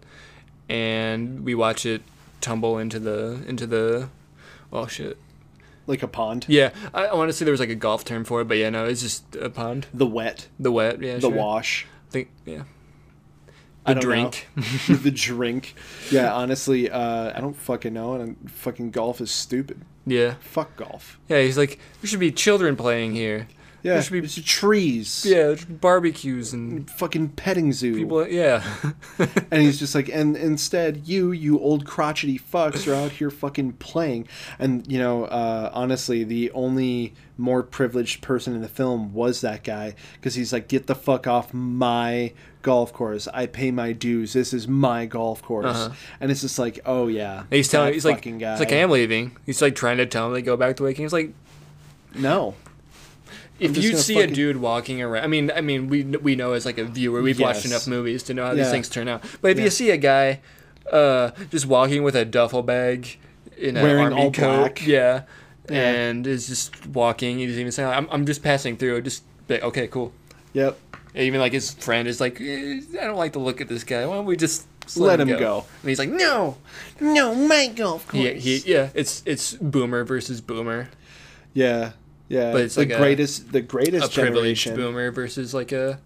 [0.69, 2.01] and we watch it
[2.41, 4.09] tumble into the into the.
[4.71, 5.17] Oh shit!
[5.87, 6.45] like a pond.
[6.49, 8.57] Yeah, I, I want to say there was like a golf term for it, but
[8.57, 9.87] yeah, no, it's just a pond.
[9.93, 11.31] The wet, The wet, yeah, the sure.
[11.31, 11.87] wash.
[12.09, 12.63] Think, yeah.
[13.87, 14.47] The drink.
[14.87, 15.75] the drink.
[16.11, 19.81] Yeah, honestly, uh, I don't fucking know, and fucking golf is stupid.
[20.05, 21.19] Yeah, Fuck golf.
[21.27, 21.41] yeah.
[21.41, 23.47] He's like, there should be children playing here.
[23.87, 25.25] Yeah, There should be- it's trees.
[25.25, 27.95] Yeah, there should be barbecues and fucking petting zoo.
[27.95, 28.27] people.
[28.27, 28.61] Yeah,
[29.49, 33.73] and he's just like, and instead, you, you old crotchety fucks, are out here fucking
[33.73, 34.27] playing.
[34.59, 39.63] And you know, uh, honestly, the only more privileged person in the film was that
[39.63, 43.29] guy because he's like, get the fuck off my golf course.
[43.33, 44.33] I pay my dues.
[44.33, 45.65] This is my golf course.
[45.67, 45.93] Uh-huh.
[46.19, 47.93] And it's just like, oh yeah, he's telling.
[47.93, 48.51] He's like, guy.
[48.51, 49.37] he's like, I am leaving.
[49.45, 51.05] He's like trying to tell him to go back to waking.
[51.05, 51.31] He's like,
[52.13, 52.55] no.
[53.59, 56.65] If you see a dude walking around, I mean, I mean, we we know as
[56.65, 58.63] like a viewer, we've watched enough movies to know how Yeah.
[58.63, 59.23] these things turn out.
[59.41, 59.63] But if Yeah.
[59.65, 60.41] you see a guy,
[60.91, 63.17] uh, just walking with a duffel bag
[63.57, 64.85] in an Wearing army all coat, black.
[64.87, 65.21] yeah,
[65.69, 65.89] Yeah.
[65.89, 69.87] and is just walking, he's even saying, "I'm I'm just passing through." Just like, okay,
[69.87, 70.13] cool.
[70.53, 70.77] Yep.
[71.15, 74.05] Even like his friend is like, eh, I don't like the look of this guy.
[74.05, 74.65] Why don't we just
[74.95, 75.65] Let him go.
[75.81, 76.55] And he's like, no.
[77.01, 78.23] No, my golf course.
[78.23, 80.89] He, he, yeah, it's it's boomer versus boomer.
[81.53, 81.91] Yeah,
[82.29, 82.51] yeah.
[82.51, 84.75] But it's the like a- greatest, the greatest A privileged generation.
[84.75, 85.99] boomer versus like a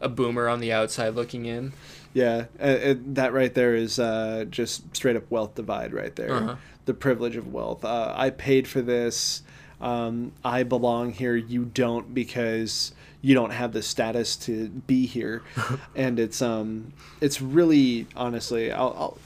[0.00, 1.72] a boomer on the outside looking in.
[2.14, 6.32] Yeah, uh, uh, that right there is uh, just straight up wealth divide right there.
[6.32, 6.56] Uh-huh.
[6.86, 7.84] The privilege of wealth.
[7.84, 9.42] Uh, I paid for this.
[9.80, 11.36] Um, I belong here.
[11.36, 15.42] You don't because you don't have the status to be here,
[15.94, 18.94] and it's um, it's really honestly, I'll.
[18.98, 19.18] I'll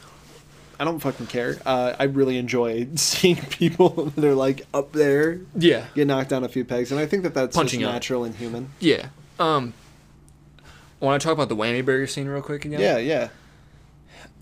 [0.80, 1.58] I don't fucking care.
[1.64, 5.86] Uh, I really enjoy seeing people that are like up there Yeah.
[5.94, 8.34] get knocked down a few pegs, and I think that that's Punching just natural and
[8.34, 8.70] human.
[8.80, 9.08] Yeah.
[9.38, 9.74] Um
[11.00, 12.80] I want to talk about the whammy burger scene real quick again.
[12.80, 13.28] Yeah, yeah,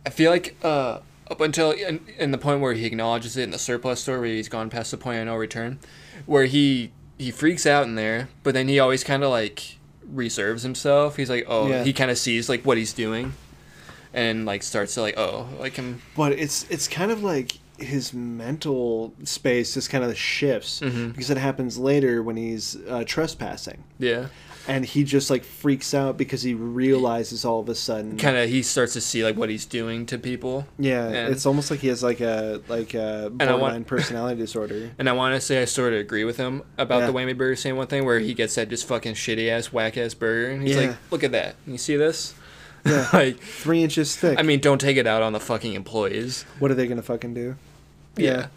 [0.04, 0.98] I feel like uh
[1.30, 4.28] up until in, in the point where he acknowledges it in the surplus store where
[4.28, 5.78] he's gone past the point of no return,
[6.26, 9.76] where he he freaks out in there, but then he always kind of like
[10.10, 11.16] reserves himself.
[11.16, 11.84] He's like, oh, Yeah.
[11.84, 13.32] he kind of sees like what he's doing,
[14.14, 16.00] and like starts to like, oh, like him.
[16.16, 21.12] but it's it's kind of like his mental space just kind of shifts Mhm.
[21.12, 24.26] because it happens later when he's uh, trespassing Yeah,
[24.68, 28.50] and he just like freaks out because he realizes all of a sudden kind of
[28.50, 30.66] he starts to see like what he's doing to people.
[30.78, 34.38] yeah and- it's almost like he has like a like a I want- borderline personality
[34.40, 37.06] disorder And I want to say I sort of agree with him about Yeah.
[37.06, 39.96] the Whammy Burger saying one thing where he gets that just fucking shitty ass whack
[39.96, 40.82] ass burger, and he's Yeah.
[40.88, 41.54] like, "Look at that!
[41.66, 42.34] You see this?
[42.84, 46.44] Yeah like, three inches thick I mean, don't take it out on the fucking employees.
[46.58, 47.56] what are they gonna fucking do
[48.16, 48.48] Yeah,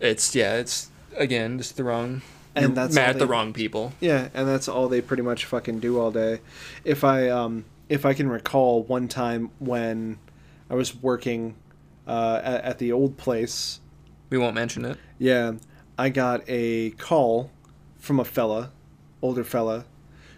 [0.00, 2.22] it's yeah, it's again just the wrong.
[2.54, 3.92] And that's mad at the wrong people.
[4.00, 6.40] Yeah, and that's all they pretty much fucking do all day.
[6.84, 10.18] If I um if I can recall one time when
[10.70, 11.54] I was working
[12.06, 13.80] uh, at, at the old place,
[14.30, 14.98] We won't mention it.
[15.18, 15.52] yeah,
[15.98, 17.50] I got a call
[17.98, 18.70] from a fella,
[19.22, 19.84] older fella,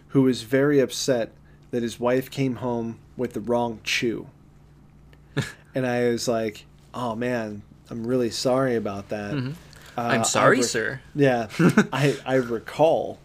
[0.09, 1.31] who was very upset
[1.71, 4.27] that his wife came home with the wrong chew.
[5.75, 9.33] and I was like, "Oh man, I'm really sorry about that."
[9.97, 11.01] Uh, I'm sorry, re- sir.
[11.15, 11.47] yeah,
[11.93, 13.19] I I recall,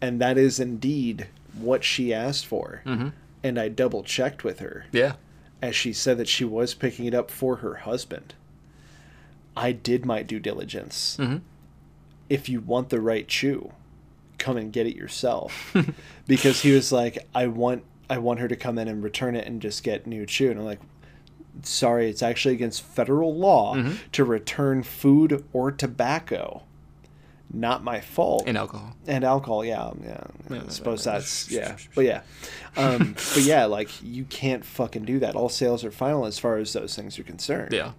[0.00, 2.82] and that is indeed what she asked for.
[2.84, 3.12] Mhm.
[3.42, 5.14] And I double checked with her Yeah,
[5.60, 8.34] as she said that she was picking it up for her husband.
[9.56, 11.16] I did my due diligence.
[11.20, 11.42] Mhm.
[12.28, 13.72] If you want the right chew,
[14.44, 15.74] come and get it yourself.
[16.26, 19.46] because he was like, I want I want her to come in and return it
[19.46, 20.50] and just get new chew.
[20.50, 20.80] And I'm like,
[21.62, 23.96] sorry, it's actually against federal law Mhm.
[24.12, 26.62] to return food or tobacco.
[27.52, 28.96] Not my fault and alcohol.
[29.06, 32.22] and alcohol yeah yeah Yeah, i suppose that's yeah but yeah
[32.76, 36.56] um but yeah like you can't fucking do that all sales are final as far
[36.56, 37.92] as those things are concerned Yeah,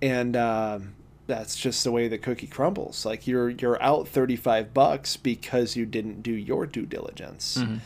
[0.00, 0.94] and um
[1.26, 3.04] that's just the way the cookie crumbles.
[3.04, 7.58] Like you're you're out 35 bucks because you didn't do your due diligence.
[7.58, 7.76] Mm-hmm.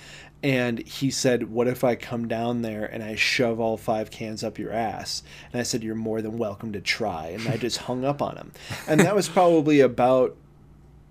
[0.43, 4.43] and he said what if i come down there and i shove all five cans
[4.45, 5.23] up your ass?
[5.53, 7.29] And i said you're more than welcome to try.
[7.29, 8.53] And i just hung up on him.
[8.87, 10.37] And that was probably about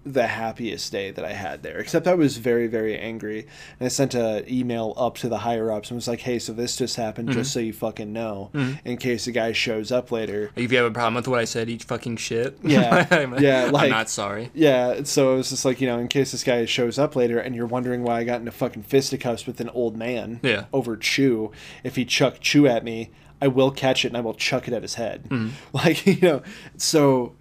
[0.05, 1.77] the happiest day that I had there.
[1.77, 3.47] Except I was very, very angry,
[3.79, 6.53] and I sent a email up to the higher ups and was like, "Hey, so
[6.53, 7.59] this just happened, just mm-hmm.
[7.59, 8.87] so you fucking know, mm-hmm.
[8.87, 11.45] in case the guy shows up later." if you have a problem with what I
[11.45, 12.57] said, eat fucking shit.
[12.69, 13.07] Yeah.
[13.09, 14.51] I'm, Yeah, I'm like- not sorry.
[14.53, 17.39] Yeah, so it was just like you know, in case this guy shows up later,
[17.39, 20.65] and you're wondering why I got into fucking fisticuffs with an old man Yeah.
[20.71, 21.51] over chew.
[21.83, 24.73] If he chuck chew at me, I will catch it and I will chuck it
[24.73, 25.25] at his head.
[25.29, 25.49] Mm-hmm.
[25.73, 26.41] Like you know,
[26.77, 27.35] so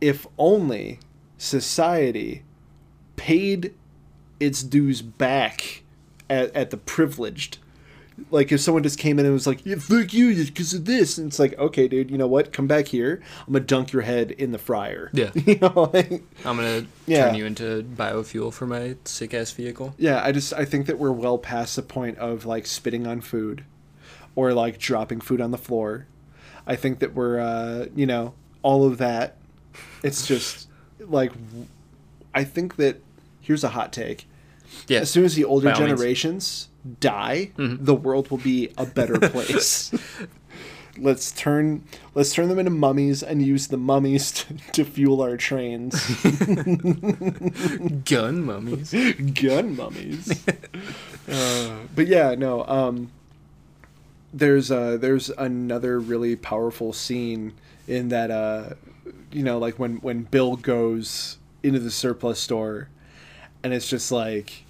[0.00, 1.00] if only
[1.38, 2.42] society
[3.16, 3.74] paid
[4.40, 5.82] its dues back
[6.28, 7.58] at, at the privileged.
[8.30, 11.18] Like if someone just came in and was like, yeah, "Fuck you," because of this,
[11.18, 12.52] and it's like, okay, dude, you know what?
[12.52, 13.20] Come back here.
[13.46, 15.10] I'm gonna dunk your head in the fryer.
[15.12, 15.30] Yeah.
[15.34, 17.26] you know, like, I'm gonna Yeah.
[17.26, 19.94] turn you into biofuel for my sick ass vehicle.
[19.98, 20.22] yeah.
[20.24, 23.64] I just I think that we're well past the point of like spitting on food,
[24.36, 26.06] or like dropping food on the floor.
[26.68, 29.36] I think that we're, uh, you know, all of that.
[30.04, 30.63] It's just
[31.08, 31.32] like,
[32.34, 33.00] I think that
[33.40, 34.26] here's a hot take.
[34.88, 35.90] Yeah, As soon as the older all means.
[35.90, 36.68] generations
[37.00, 37.84] die, Mhm.
[37.84, 39.92] the world will be a better place.
[40.96, 41.82] let's turn
[42.14, 45.94] let's turn them into mummies and use the mummies to, to fuel our trains.
[48.04, 48.94] gun mummies.
[49.34, 50.44] Gun mummies.
[51.28, 52.64] uh, but yeah, no.
[52.66, 53.10] Um,
[54.32, 57.52] there's uh, there's another really powerful scene
[57.86, 58.70] in that uh,
[59.34, 62.88] you know, like when when Bill goes into the surplus store,
[63.62, 64.64] and it's just like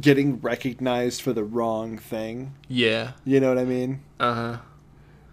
[0.00, 2.54] getting recognized for the wrong thing.
[2.68, 3.12] Yeah.
[3.24, 4.00] You know what I mean?
[4.18, 4.56] Uh huh.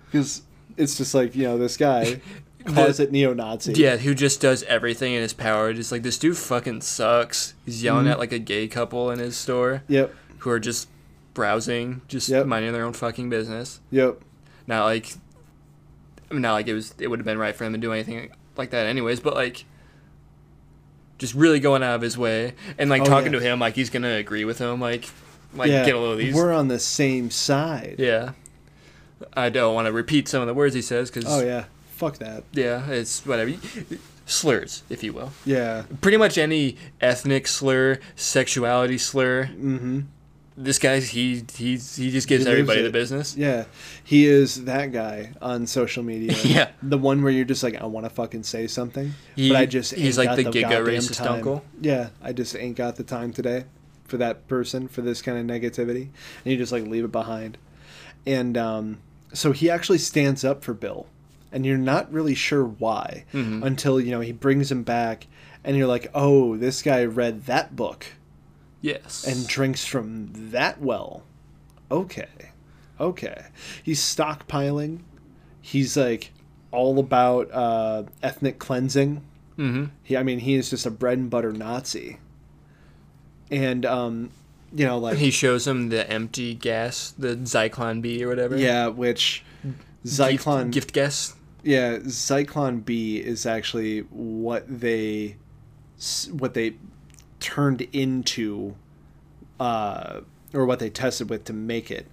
[0.05, 0.41] Because
[0.77, 2.21] it's just like you know this guy,
[2.65, 3.73] closet neo-Nazi.
[3.73, 5.73] Yeah, who just does everything in his power.
[5.73, 7.53] Just like this dude fucking sucks.
[7.65, 8.11] He's yelling Mhm.
[8.11, 10.13] at like a gay couple in his store Yep.
[10.39, 10.87] who are just
[11.33, 12.45] browsing, just Yep.
[12.47, 13.79] minding their own fucking business.
[13.91, 14.19] Yep.
[14.67, 15.13] Not like,
[16.31, 16.93] not like it was.
[16.99, 18.29] It would have been right for him to do anything
[18.59, 19.19] like that, anyways.
[19.19, 19.65] But like,
[21.17, 23.39] just really going out of his way and like Oh, talking yeah.
[23.39, 24.79] to him like he's gonna agree with him.
[24.79, 25.09] Like,
[25.53, 25.83] like yeah.
[25.85, 26.33] get a little of these.
[26.35, 27.95] We're on the same side.
[27.97, 28.33] Yeah.
[29.33, 31.65] I don't want to repeat some of the words he says because Oh yeah.
[31.95, 32.43] Fuck that.
[32.53, 33.51] yeah, it's whatever.
[34.25, 35.31] Slurs, if you will.
[35.43, 35.83] Yeah.
[36.01, 39.45] Pretty much any ethnic slur, sexuality slur.
[39.47, 40.01] Mm-hmm.
[40.61, 42.83] This guy, he he's he just gives He everybody it.
[42.83, 43.37] the business.
[43.37, 43.63] Yeah,
[44.03, 46.35] he is that guy on social media.
[46.43, 46.69] Yeah.
[46.83, 49.65] the one where you're just like, I want to fucking say something, He- but I
[49.65, 51.35] just he's ain't like got the giga racist time.
[51.35, 51.63] uncle.
[51.79, 53.65] Yeah, I just ain't got the time today
[54.03, 56.09] for that person for this kind of negativity,
[56.43, 57.57] and you just like leave it behind.
[58.25, 58.97] And um,
[59.31, 61.07] so he actually stands up for Bill,
[61.53, 63.63] and you're not really sure why Mhm.
[63.63, 65.27] until you know he brings him back,
[65.63, 68.07] and you're like, oh, this guy read that book
[68.81, 69.25] Yes.
[69.27, 71.23] and drinks from that well.
[71.91, 72.27] Okay.
[72.99, 73.45] Okay.
[73.83, 74.99] He's stockpiling.
[75.61, 76.31] He's like
[76.71, 79.23] all about uh, ethnic cleansing.
[79.57, 79.85] mm-hmm.
[80.03, 82.19] He, I mean, he is just a bread and butter Nazi.
[83.51, 84.29] And, um,
[84.75, 88.55] you know, like, He shows him the empty gas, the Zyklon B or whatever.
[88.57, 89.43] yeah, which
[90.05, 91.35] Zyklon, Gift, gift gas.
[91.63, 95.37] yeah, Zyklon B is actually what they,
[96.31, 96.75] what they
[97.39, 98.75] turned into,
[99.59, 100.21] uh,
[100.53, 102.07] or what they tested with to make it.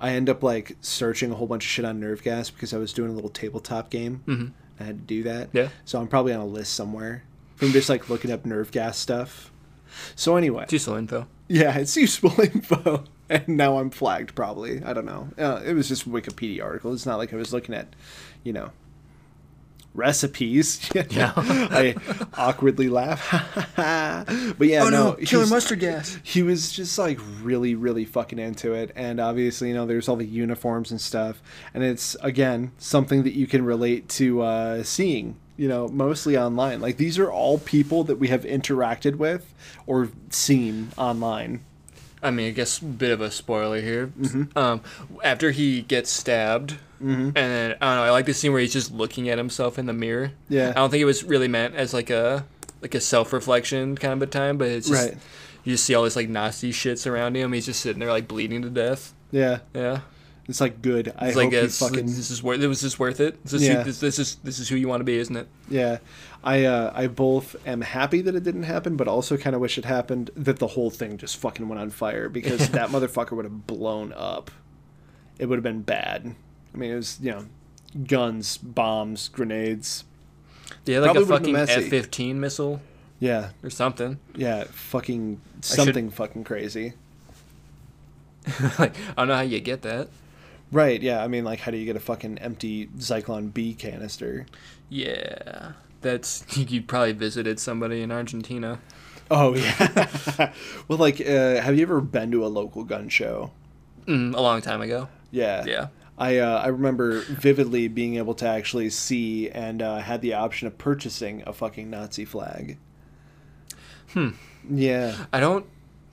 [0.00, 2.78] I end up like searching a whole bunch of shit on nerve gas because I
[2.78, 4.22] was doing a little tabletop game.
[4.26, 4.48] Mm-hmm.
[4.78, 5.50] I had to do that.
[5.52, 5.68] Yeah.
[5.84, 7.24] So I'm probably on a list somewhere
[7.56, 9.52] from just like looking up nerve gas stuff.
[10.16, 11.26] So anyway, It's useful info.
[11.48, 14.34] yeah, it's useful info, and now I'm flagged.
[14.34, 15.28] Probably, I don't know.
[15.36, 16.92] Uh, it was just Wikipedia article.
[16.94, 17.88] It's not like I was looking at,
[18.44, 18.70] you know,
[19.94, 20.88] recipes.
[21.10, 21.32] Yeah.
[21.36, 21.94] I
[22.36, 23.28] awkwardly laugh.
[23.76, 26.18] but yeah, oh no, he killer was- mustard gas.
[26.22, 30.16] he was just like really really fucking into it and obviously you know there's all
[30.16, 31.42] the uniforms and stuff
[31.74, 36.80] and it's again something that you can relate to uh, seeing you know mostly online
[36.80, 39.52] like these are all people that we have interacted with
[39.86, 41.64] or seen online
[42.22, 44.08] I mean, I guess a bit of a spoiler here.
[44.08, 44.56] Mm-hmm.
[44.58, 44.80] Um,
[45.24, 48.02] after he gets stabbed, and then I don't know.
[48.04, 50.32] I like the scene where he's just looking at himself in the mirror.
[50.48, 50.70] Yeah.
[50.70, 52.44] I don't think it was really meant as like a
[52.82, 55.18] like a self reflection kind of a time, but it's just Right.
[55.64, 57.52] you just see all this like nasty shit surrounding him.
[57.54, 59.14] He's just sitting there like bleeding to death.
[59.30, 60.00] yeah Yeah.
[60.48, 62.60] it's like good i It's hope like you fucking this is worth.
[62.60, 63.38] It was this worth it?
[63.46, 63.78] Is this, Yeah.
[63.78, 65.48] who, this, this is this is who you want to be, isn't it?
[65.70, 65.98] Yeah,
[66.42, 69.76] I uh, I both am happy that it didn't happen, but also kind of wish
[69.76, 73.44] it happened that the whole thing just fucking went on fire because that motherfucker would
[73.44, 74.50] have blown up.
[75.38, 76.34] It would have been bad.
[76.74, 77.46] I mean, it was you know,
[78.06, 80.04] guns, bombs, grenades.
[80.86, 81.22] Yeah, like Probably
[81.52, 81.56] a fucking.
[81.56, 82.80] F fifteen missile
[83.18, 84.18] Yeah, or something.
[84.34, 86.94] yeah, fucking should- something fucking crazy.
[88.78, 90.08] like I don't know how you get that.
[90.72, 91.02] Right?
[91.02, 94.46] Yeah, I mean, like, how do you get a fucking empty Zyklon B canister?
[94.88, 98.80] Yeah, that's you probably visited somebody in Argentina.
[99.30, 100.52] Oh yeah.
[100.88, 103.52] well, like, uh, have you ever been to a local gun show?
[104.06, 105.08] Mm, a long time ago.
[105.30, 105.64] Yeah.
[105.64, 105.88] Yeah.
[106.18, 110.66] I uh, I remember vividly being able to actually see and uh, had the option
[110.66, 112.76] of purchasing a fucking Nazi flag.
[114.12, 114.30] Hmm.
[114.68, 115.26] Yeah.
[115.32, 115.64] I don't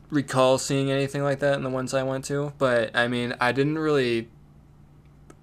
[0.10, 3.52] recall seeing anything like that in the ones I went to, but I mean, I
[3.52, 4.30] didn't really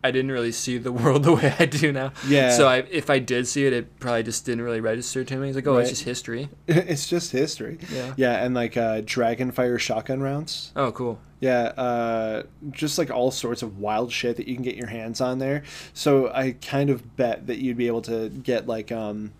[0.04, 2.12] I didn't really see the world the way I do now.
[2.28, 2.50] Yeah.
[2.50, 5.48] So I, if I did see it, it probably just didn't really register to me.
[5.48, 5.80] It's like, oh, Right.
[5.80, 6.48] it's just history.
[6.68, 7.78] it's just history.
[7.90, 8.12] Yeah.
[8.16, 10.70] Yeah, and like uh, Dragonfire shotgun rounds.
[10.76, 11.18] Oh, cool.
[11.40, 15.20] Yeah, uh, just like all sorts of wild shit that you can get your hands
[15.20, 15.62] on there.
[15.92, 19.32] So I kind of bet that you'd be able to get like um,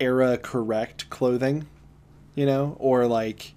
[0.00, 1.66] era correct clothing,
[2.34, 3.52] you know, or like.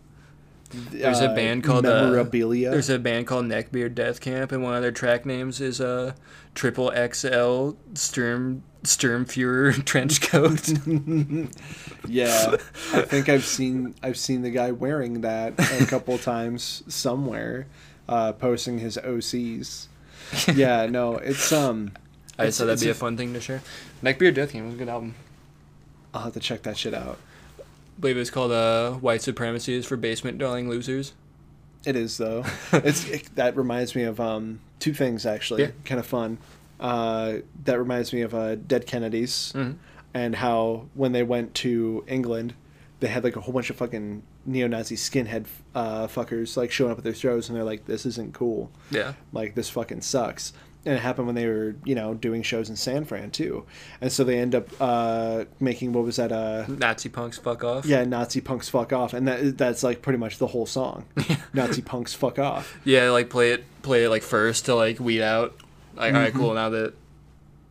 [0.73, 2.69] There's a uh, band called uh, memorabilia.
[2.71, 6.13] There's a band called Neckbeard Death Camp, and one of their track names is uh,
[6.55, 10.69] Triple XL Sturm Sturmfuhrer trench coat.
[12.07, 12.55] Yeah,
[12.93, 17.67] I think I've seen I've seen the guy wearing that a couple times somewhere,
[18.09, 19.87] uh, posting his OCs.
[20.53, 21.91] Yeah, no, it's um,
[22.39, 23.61] I just thought that'd be a- a fun thing to share.
[24.03, 25.13] Neckbeard Death Camp was a good album.
[26.13, 27.19] I'll have to check that shit out.
[28.01, 31.13] I believe it's called uh, White Supremacy is for Basement Dwelling Losers.
[31.85, 32.43] It is though.
[32.73, 35.69] it's it, that reminds me of um two things actually, Yeah.
[35.85, 36.39] kind of fun.
[36.79, 39.75] Uh, that reminds me of uh, Dead Kennedys Mhm.
[40.15, 42.55] and how when they went to England,
[43.01, 45.45] they had like a whole bunch of fucking neo-Nazi skinhead
[45.75, 49.13] uh, fuckers like showing up at their shows, and they're like, "This isn't cool." Yeah.
[49.31, 50.53] like this fucking sucks
[50.85, 53.63] and it happened when they were you know doing shows in san fran too
[54.01, 57.85] and so they end up uh making what was that uh Nazi punks fuck off.
[57.85, 61.05] yeah nazi punks fuck off and that that's like pretty much the whole song
[61.53, 65.21] nazi punks fuck off Yeah, like play it play it like first to like weed
[65.21, 65.55] out.
[65.95, 66.39] Like, all right, Mm-hmm.
[66.39, 66.53] cool.
[66.53, 66.93] Now that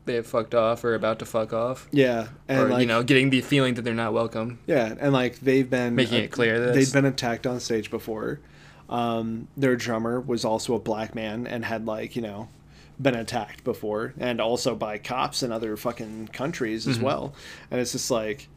[0.07, 3.03] they have fucked off or about to fuck off, yeah and or like you know,
[3.03, 4.59] getting the feeling that they're not welcome.
[4.67, 8.41] yeah and like they've been Making it clear that they've been attacked on stage before
[8.89, 12.49] um their drummer was also a black man and had like you know
[13.01, 16.91] been attacked before and also by cops in other fucking countries Mm-hmm.
[16.91, 17.33] as well
[17.71, 18.49] and it's just like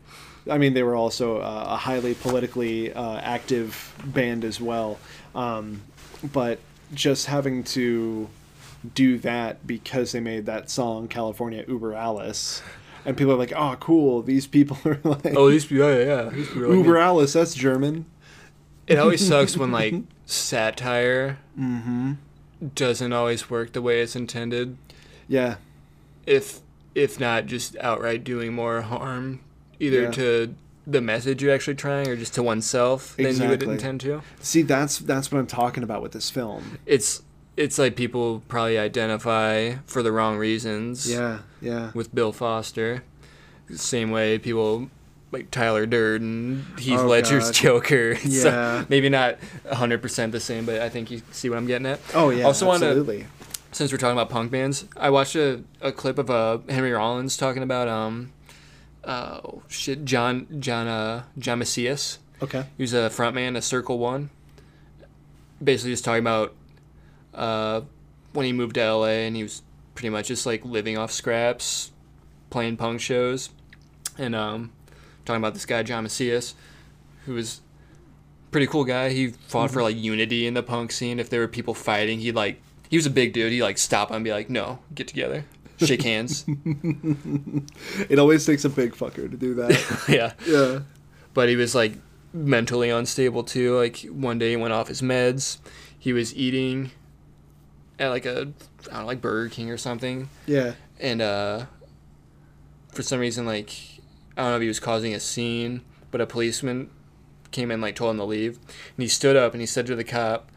[0.50, 4.98] i mean they were also uh, a highly politically uh, active band as well
[5.36, 5.82] um,
[6.34, 6.60] but
[6.94, 8.28] just having to
[8.94, 12.62] do that because they made that song california uber alles
[13.06, 16.30] and people are like oh cool these people are like Oh, these yeah, yeah, yeah.
[16.32, 17.00] People like uber me.
[17.00, 18.06] alles that's german
[18.88, 19.94] It always sucks when like
[20.26, 22.14] satire mm-hmm
[22.76, 24.78] doesn't always work the way it's intended.
[25.28, 25.56] yeah
[26.26, 26.60] If
[26.96, 29.40] if not just outright doing more harm,
[29.80, 30.12] either Yeah.
[30.12, 30.56] to
[30.86, 34.22] the message you're actually trying or just to oneself than you would intend to.
[34.42, 36.78] See, that's that's what I'm talking about with this film.
[36.86, 37.22] It's
[37.58, 41.10] it's like people probably identify for the wrong reasons.
[41.10, 41.92] Yeah, yeah.
[41.94, 43.04] With Bill Foster,
[43.76, 44.90] same way people
[45.34, 47.54] like Tyler Durden, Heath Oh, Ledger's God.
[47.54, 48.16] Joker.
[48.24, 48.86] Yeah.
[48.88, 52.00] maybe not 100% the same, but I think you see what I'm getting at.
[52.14, 53.26] Oh yeah, Also wanna- absolutely.
[53.72, 57.36] since we're talking about punk bands, I watched a, a clip of uh, Henry Rollins
[57.36, 58.32] talking about um,
[59.04, 62.20] uh, shit, John John uh, John Macias.
[62.42, 62.66] Okay.
[62.78, 64.30] He was a frontman of Circle One.
[65.64, 66.54] Basically, just talking about
[67.34, 67.82] uh,
[68.34, 69.62] when he moved to LA and he was
[69.96, 71.92] pretty much just like living off scraps,
[72.50, 73.50] playing punk shows,
[74.18, 74.72] and um,
[75.26, 76.56] talking about this guy John Macias,
[77.26, 77.62] who was
[78.52, 79.10] pretty cool guy.
[79.10, 81.20] He fought for like unity in the punk scene.
[81.20, 83.52] If there were people fighting, he'd like he was a big dude.
[83.52, 85.46] He'd like stop and be like, "No, get together,
[85.78, 86.46] shake hands."
[88.10, 90.06] It always takes a big fucker to do that.
[90.10, 90.34] yeah.
[90.46, 90.80] yeah.
[91.34, 91.94] but he was like
[92.34, 93.78] mentally unstable too.
[93.78, 95.58] Like one day he went off his meds.
[95.98, 96.92] He was eating
[98.00, 98.52] at like a
[98.92, 100.74] I don't know, like Burger King or something, Yeah.
[101.00, 101.66] and uh,
[102.92, 103.93] for some reason like
[104.38, 105.82] I don't know if he was causing a scene,
[106.12, 106.90] but a policeman
[107.52, 109.96] came in like told him to leave, and he stood up and he said to
[109.96, 110.50] the cop.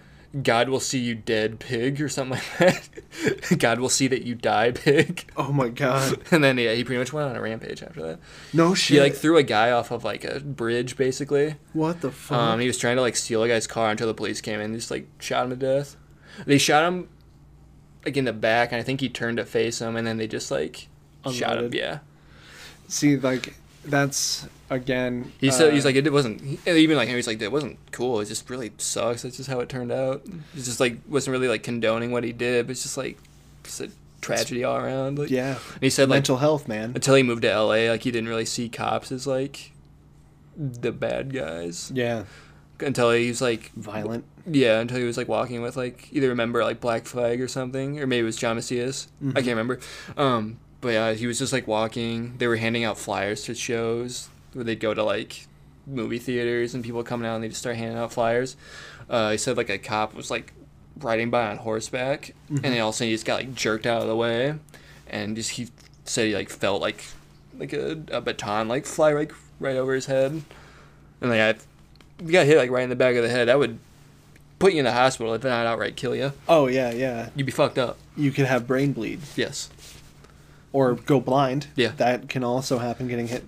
[0.42, 3.58] God will see you dead, pig, or something like that.
[3.58, 5.30] God will see that you die, pig.
[5.34, 6.20] Oh my god.
[6.30, 8.18] And then yeah, he pretty much went on a rampage after that.
[8.52, 8.96] No shit.
[8.96, 11.54] He like threw a guy off of like a bridge, basically.
[11.72, 12.36] what the fuck?
[12.36, 14.66] Um, he was trying to like steal a guy's car until the police came in
[14.66, 15.96] and just like shot him to death.
[16.44, 17.08] They shot him
[18.04, 20.26] like in the back, and I think he turned to face him, and then they
[20.26, 20.88] just like
[21.32, 21.72] shot him.
[21.72, 22.00] Yeah,
[22.88, 23.54] See, like
[23.86, 25.32] that's again.
[25.40, 28.20] he said he's uh, like it wasn't even like he was like it wasn't cool.
[28.20, 29.22] It just really sucks.
[29.22, 30.22] That's just how it turned out.
[30.54, 33.18] It's just like wasn't really like condoning what he did, but it's just like
[33.64, 35.18] just a tragedy all around.
[35.18, 35.58] Like, Yeah.
[35.74, 36.92] and he said like Mental health, man.
[36.94, 39.72] until he moved to L.A., like he didn't really see cops as like
[40.56, 42.24] the bad guys Yeah.
[42.80, 44.24] until he was like Violent.
[44.48, 47.48] Yeah, until he was like walking with like either a member like Black Flag or
[47.48, 49.08] something, or maybe it was John Macias.
[49.30, 49.80] I can't remember.
[50.16, 52.36] Um, but yeah, he was just like walking.
[52.38, 55.46] They were handing out flyers to shows where they'd go to like
[55.86, 58.56] movie theaters and people coming out and they just start handing out flyers.
[59.08, 60.52] Uh, he said like a cop was like
[61.00, 63.86] riding by on horseback, and then all of a sudden he just got like jerked
[63.86, 64.54] out of the way,
[65.08, 65.68] and just he
[66.04, 67.04] said he like felt like
[67.58, 70.42] like a, a baton like fly like right over his head,
[71.20, 71.54] and like I,
[72.24, 73.78] you got hit like right in the back of the head, that would
[74.58, 76.32] put you in the hospital if not outright kill you.
[76.48, 77.28] Oh yeah, yeah.
[77.36, 77.98] You'd be fucked up.
[78.16, 79.68] You could have brain bleed Yes.
[80.76, 81.68] Or go blind.
[81.74, 81.92] Yeah.
[81.96, 83.08] That can also happen.
[83.08, 83.44] Getting hit.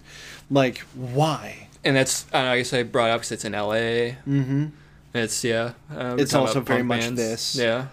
[0.51, 1.69] Like why?
[1.85, 4.17] And that's I, know, I guess I brought it up because it's in L.A.
[4.27, 4.67] Mm-hmm.
[5.13, 5.73] It's yeah.
[5.95, 7.21] Uh, It's also very much bands.
[7.21, 7.57] this.
[7.57, 7.89] Yeah.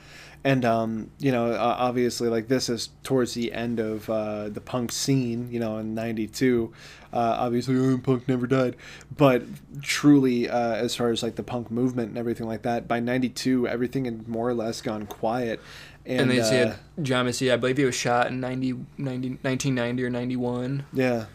[0.46, 4.62] And um, you know, uh, obviously, like this is towards the end of uh, the
[4.62, 5.50] punk scene.
[5.52, 6.72] You know, in '92,
[7.12, 8.76] uh, obviously, oh, punk never died.
[9.18, 9.44] But
[9.82, 13.68] truly, uh, as far as like the punk movement and everything like that, by '92,
[13.68, 15.60] everything had more or less gone quiet.
[16.06, 19.30] And, And, they uh, said John Macias, I believe he was shot in 90, 90,
[19.42, 20.86] 1990 or 91.
[20.94, 21.26] yeah,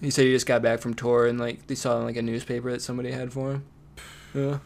[0.00, 2.22] He said he just got back from tour and like they saw in like a
[2.22, 3.64] newspaper that somebody had for him.
[4.34, 4.58] Yeah.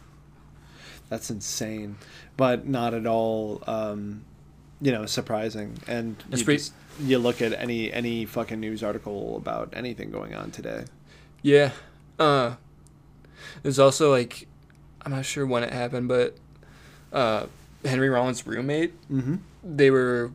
[1.09, 1.97] that's insane,
[2.37, 4.23] but not at all, um,
[4.81, 5.77] you know, surprising.
[5.87, 10.33] And you, pretty- just- you look at any any fucking news article about anything going
[10.33, 10.85] on today.
[11.43, 11.71] Yeah.
[12.17, 12.55] Uh
[13.61, 14.47] there's also like
[15.03, 16.35] I'm not sure when it happened, but
[17.13, 17.45] uh
[17.87, 19.35] Henry Rollins' roommate, Mm-hmm.
[19.63, 20.31] they were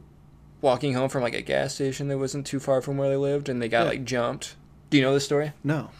[0.60, 3.48] walking home from like a gas station that wasn't too far from where they lived
[3.48, 3.88] and they got Yeah.
[3.90, 4.54] like jumped.
[4.90, 5.52] Do you know this story?
[5.64, 5.90] No.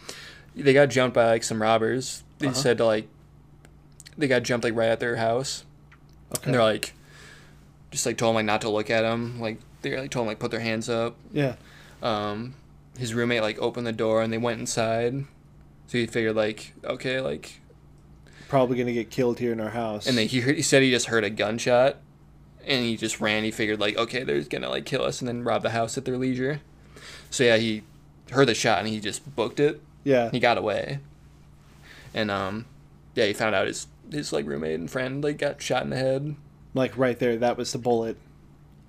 [0.55, 2.23] They got jumped by like some robbers.
[2.39, 2.55] They Uh-huh.
[2.55, 3.07] said to like
[4.17, 5.65] they got jumped like right at their house.
[6.35, 6.43] Okay.
[6.45, 6.93] And they're like
[7.91, 9.39] just like told them like not to look at him.
[9.39, 11.15] Like they like told them like put their hands up.
[11.31, 11.55] yeah.
[12.01, 12.53] um,
[12.97, 15.25] his roommate like opened the door and they went inside.
[15.87, 17.59] So he figured like okay like
[18.53, 20.05] Probably gonna get killed here in our house.
[20.05, 21.97] and then he heard, he said he just heard a gunshot
[22.67, 23.43] and he just ran.
[23.43, 26.05] He figured like okay they're gonna like kill us and then rob the house at
[26.05, 26.61] their leisure.
[27.31, 27.81] So yeah he
[28.29, 29.81] heard the shot and he just booked it.
[30.03, 30.29] yeah.
[30.29, 30.99] He got away.
[32.13, 32.65] And um
[33.15, 35.97] yeah he found out his his like roommate and friend like got shot in the
[35.97, 36.35] head.
[36.75, 38.17] Like right there, that was the bullet.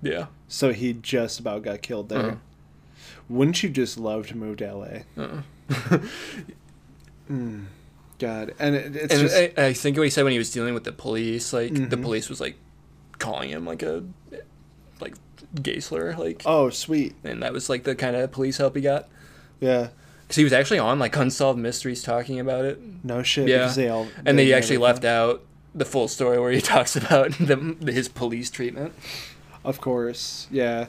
[0.02, 0.26] Yeah.
[0.46, 2.18] So he just about got killed there.
[2.18, 2.36] Uh-huh.
[3.30, 4.86] Wouldn't you just love to move to LA?
[5.16, 5.98] Uh-uh.
[7.30, 7.64] Mm,
[8.18, 10.50] God, and it, it's and just I, I think what he said when he was
[10.50, 12.02] dealing with the police, like the Mhm.
[12.02, 12.56] police was like
[13.18, 14.04] calling him like a
[15.00, 15.14] like
[15.60, 18.82] gay slur, like, oh sweet, and that was like the kind of police help he
[18.82, 19.08] got.
[19.60, 19.88] yeah,
[20.22, 23.48] Because he was actually on like unsolved mysteries talking about it, no shit.
[23.48, 23.68] Yeah.
[23.68, 25.42] they all and they actually left out
[25.74, 28.92] the full story where he talks about the, his police treatment.
[29.64, 30.86] Of course, yeah,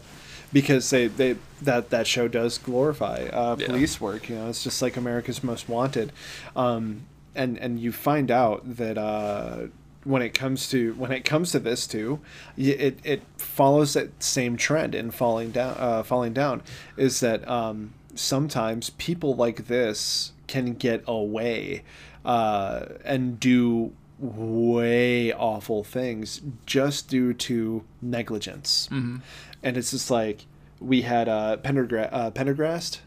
[0.53, 3.65] because they, they that that show does glorify uh, Yeah.
[3.67, 4.29] police work.
[4.29, 6.11] You know, it's just like America's Most Wanted,
[6.55, 7.01] um,
[7.35, 9.67] and and you find out that uh,
[10.03, 12.19] when it comes to when it comes to this too,
[12.57, 15.75] it it follows that same trend in falling down.
[15.77, 16.61] Uh, falling down
[16.95, 21.83] is that um, sometimes people like this can get away
[22.23, 28.87] uh, and do way awful things just due to negligence.
[28.91, 29.17] Mm-hmm.
[29.63, 30.45] And it's just like
[30.79, 32.99] we had uh, Pendergra- uh, Pendergrast,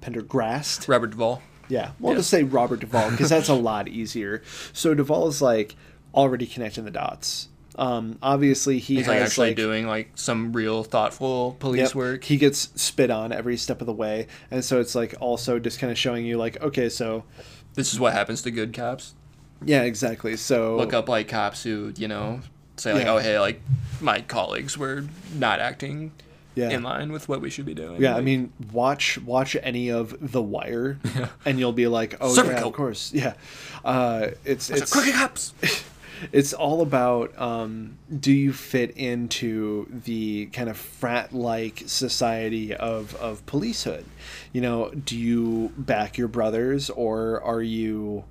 [0.00, 0.88] Pendergrast.
[0.88, 1.42] Robert Duvall.
[1.68, 2.18] Yeah, we'll Yeah.
[2.18, 4.42] just say Robert Duvall because that's a lot easier.
[4.72, 5.74] So Duvall is like
[6.14, 7.48] already connecting the dots.
[7.76, 11.94] Um, obviously, he He's has like actually like, doing like some real thoughtful police Yep.
[11.96, 12.24] work.
[12.24, 15.80] He gets spit on every step of the way, and so it's like also just
[15.80, 17.24] kind of showing you like, okay, so
[17.74, 19.14] This is what happens to good cops.
[19.64, 20.36] yeah, exactly.
[20.36, 22.40] So Look up like cops who you know
[22.76, 23.12] say like, Yeah.
[23.14, 23.60] oh hey, like
[24.00, 25.04] my colleagues were
[25.34, 26.12] not acting
[26.54, 26.70] yeah.
[26.70, 28.00] in line with what we should be doing.
[28.00, 30.98] Yeah, I mean, watch watch any of The Wire,
[31.44, 33.34] and you'll be like, "Oh yeah, of course, yeah."
[33.84, 35.54] Uh, it's it's it's crooked cops.
[36.32, 43.44] it's all about um, do you fit into the kind of frat-like society of of
[43.46, 44.04] policehood?
[44.52, 48.24] You know, do you back your brothers or are you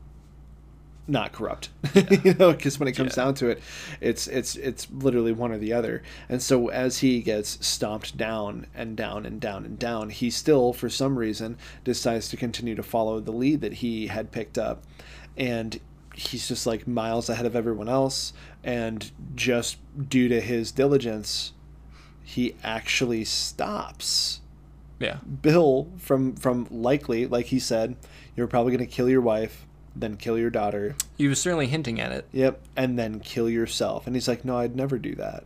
[1.07, 1.69] not corrupt?
[2.23, 3.23] you know, because when it comes Yeah.
[3.25, 3.61] down to it,
[3.99, 6.01] it's it's it's literally one or the other.
[6.29, 10.71] And so as he gets stomped down and down and down and down, he still,
[10.73, 14.83] for some reason, decides to continue to follow the lead that he had picked up,
[15.37, 15.79] and
[16.15, 18.31] he's just like miles ahead of everyone else.
[18.63, 19.77] And just
[20.09, 21.51] due to his diligence,
[22.23, 24.39] he actually stops
[24.99, 25.17] Yeah.
[25.41, 27.97] Bill from from likely, like he said,
[28.37, 30.95] you're probably going to kill your wife, then kill your daughter.
[31.17, 32.27] He was certainly hinting at it.
[32.31, 34.07] Yep, and then kill yourself.
[34.07, 35.43] And he's like, "No, I'd never do that."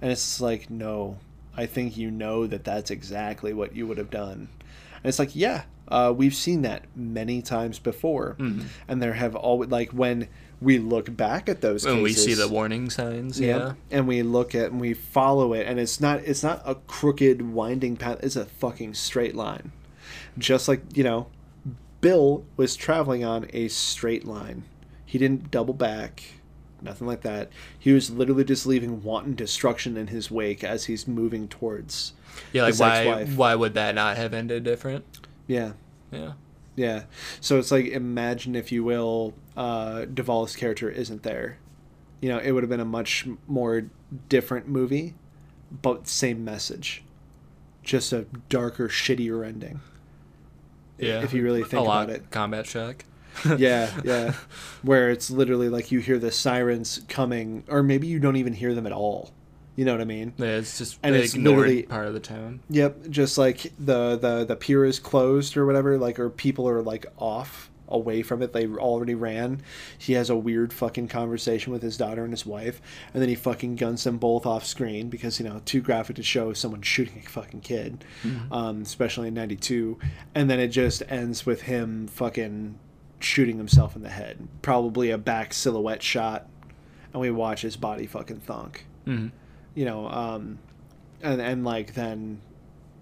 [0.00, 1.18] And it's like, "No,
[1.56, 4.48] I think you know that that's exactly what you would have done."
[4.96, 8.66] And it's like, "Yeah, uh, we've seen that many times before." Mm-hmm.
[8.88, 10.28] And there have always like when
[10.60, 13.56] we look back at those When we see the warning signs, yeah.
[13.56, 13.72] yeah.
[13.90, 17.42] And we look at and we follow it and it's not it's not a crooked
[17.42, 19.72] winding path, it's a fucking straight line.
[20.36, 21.28] Just like, you know,
[22.00, 24.64] Bill was traveling on a straight line.
[25.04, 26.22] He didn't double back,
[26.82, 27.50] nothing like that.
[27.78, 32.12] He was literally just leaving wanton destruction in his wake as he's moving towards
[32.52, 33.36] Yeah, like why ex-wife.
[33.36, 35.04] why would that not have ended different?
[35.46, 35.72] Yeah.
[36.12, 36.32] Yeah.
[36.76, 37.04] Yeah.
[37.40, 41.58] So it's like imagine if you will, uh Duvall's character isn't there.
[42.20, 43.84] You know, it would have been a much more
[44.28, 45.14] different movie,
[45.82, 47.02] but same message.
[47.82, 49.80] Just a darker, shittier ending.
[50.98, 51.22] Yeah.
[51.22, 52.30] If you really think about it.
[52.30, 53.04] combat shock.
[53.56, 54.34] Yeah, yeah.
[54.82, 58.74] Where it's literally like you hear the sirens coming or maybe you don't even hear
[58.74, 59.32] them at all.
[59.76, 60.32] You know what I mean?
[60.38, 62.58] Yeah, it's just And it's literally- part of the town.
[62.68, 66.82] Yep, just like the the the pier is closed or whatever, like or people are
[66.82, 68.52] like off away from it.
[68.52, 69.62] They already ran.
[69.96, 72.80] He has a weird fucking conversation with his daughter and his wife,
[73.12, 76.22] and then he fucking guns them both off screen because you know too graphic to
[76.22, 78.04] show someone shooting a fucking kid,
[78.50, 79.98] um, especially in '92.
[80.34, 82.78] And then it just ends with him fucking
[83.20, 86.46] shooting himself in the head, probably a back silhouette shot,
[87.12, 89.28] and we watch his body fucking thunk hmm
[89.74, 90.58] you know um
[91.22, 92.40] and and like then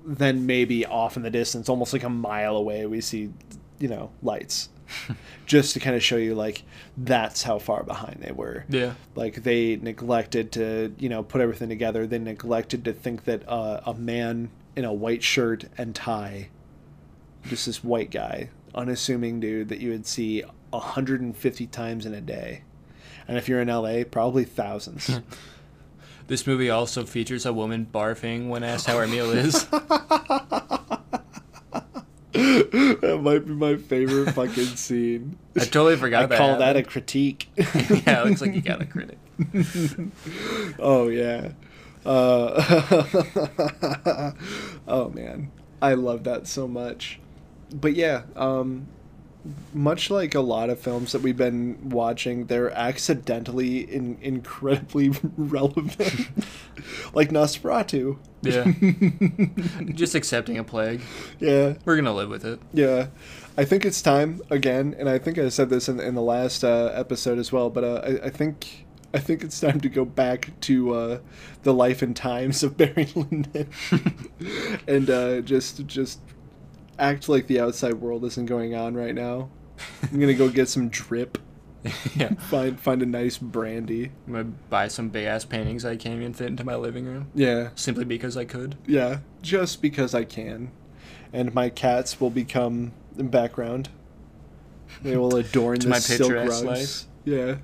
[0.05, 3.31] then maybe off in the distance almost like a mile away we see
[3.79, 4.69] you know lights
[5.47, 6.63] just to kind of show you like
[6.97, 8.95] that's how far behind they were Yeah.
[9.15, 13.81] like they neglected to you know put everything together they neglected to think that uh,
[13.85, 16.49] a man in a white shirt and tie
[17.49, 22.63] just this white guy unassuming dude that you would see 150 times in a day
[23.29, 25.21] and if you're in la probably thousands
[26.29, 29.65] This movie also features a woman barfing when asked how her meal is.
[32.37, 35.39] that might be my favorite fucking scene.
[35.57, 36.39] I totally forgot I that.
[36.39, 37.49] call that a critique.
[37.57, 39.19] yeah, it looks like you got a critic.
[40.79, 41.53] oh yeah.
[42.05, 42.63] Uh,
[44.89, 45.51] oh man,
[45.83, 47.19] I love that so much.
[47.73, 48.87] But yeah, um,
[49.75, 56.29] much like a lot of films that we've been watching, they're accidentally in, incredibly relevant.
[57.15, 58.19] like Nosferatu.
[58.43, 58.73] Yeah.
[59.95, 61.01] Just accepting a plague.
[61.41, 61.75] Yeah.
[61.85, 62.61] We're gonna live with it.
[62.73, 63.09] Yeah,
[63.57, 66.63] I think it's time again, and I think I said this in, in the last
[66.63, 67.71] uh, episode as well.
[67.71, 71.19] But uh, I, I think I think it's time to go back to uh,
[71.63, 73.69] the life and times of Barry Lyndon,
[74.87, 76.21] and uh, just just
[76.99, 79.51] act like the outside world isn't going on right now.
[80.03, 81.39] I'm gonna go get some drip.
[82.17, 82.35] yeah.
[82.35, 84.11] Find find a nice brandy.
[84.27, 87.31] I'm gonna buy some big ass paintings I can't even fit into my living room
[87.35, 88.77] Yeah, simply because I could.
[88.87, 90.73] yeah, just because I can,
[91.33, 93.89] and my cats will become the background.
[95.03, 97.07] They will adorn the my silk rugs.
[97.25, 97.57] Yeah.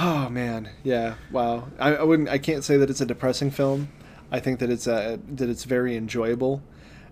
[0.00, 1.14] Oh man, yeah.
[1.30, 1.68] Wow.
[1.78, 2.28] I, I wouldn't.
[2.28, 3.88] I can't say that it's a depressing film.
[4.30, 6.62] I think that it's a that it's very enjoyable,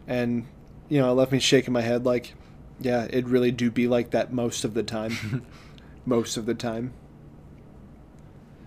[0.07, 0.47] and
[0.93, 2.35] you know, it left me shaking my head like,
[2.79, 5.47] yeah, it really do be like that most of the time.
[6.05, 6.93] most of the time.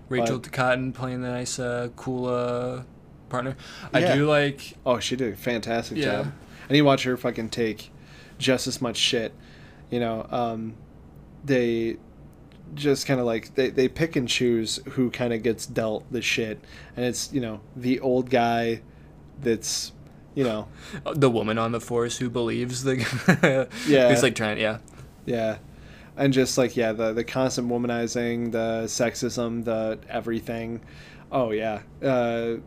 [0.10, 2.82] Rachel But- Cotton playing the nice, uh, cool uh,
[3.30, 3.56] partner.
[3.94, 4.16] I Yeah.
[4.16, 4.74] do like.
[4.86, 6.06] Oh, she did a fantastic Yeah.
[6.24, 6.34] job.
[6.68, 7.92] I need to watch her fucking take
[8.40, 9.32] just as much shit.
[9.92, 10.74] You know, um,
[11.44, 11.98] they
[12.74, 16.24] just kind of like they, they pick and choose who kind of gets dealt the
[16.24, 16.60] shit,
[16.96, 18.82] and it's you know the old guy
[19.40, 19.92] that's
[20.36, 20.68] you know
[21.16, 22.98] The woman on the force who believes the
[23.88, 24.10] Yeah.
[24.10, 24.78] who's like trying yeah
[25.26, 25.58] yeah,
[26.16, 30.82] and just like yeah the the constant womanizing, the sexism, the everything.
[31.32, 32.58] Oh yeah, uh,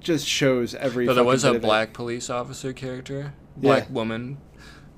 [0.00, 1.06] just shows every.
[1.06, 1.62] Though there was a of it.
[1.62, 3.92] black police officer character, black Yeah.
[3.94, 4.36] woman,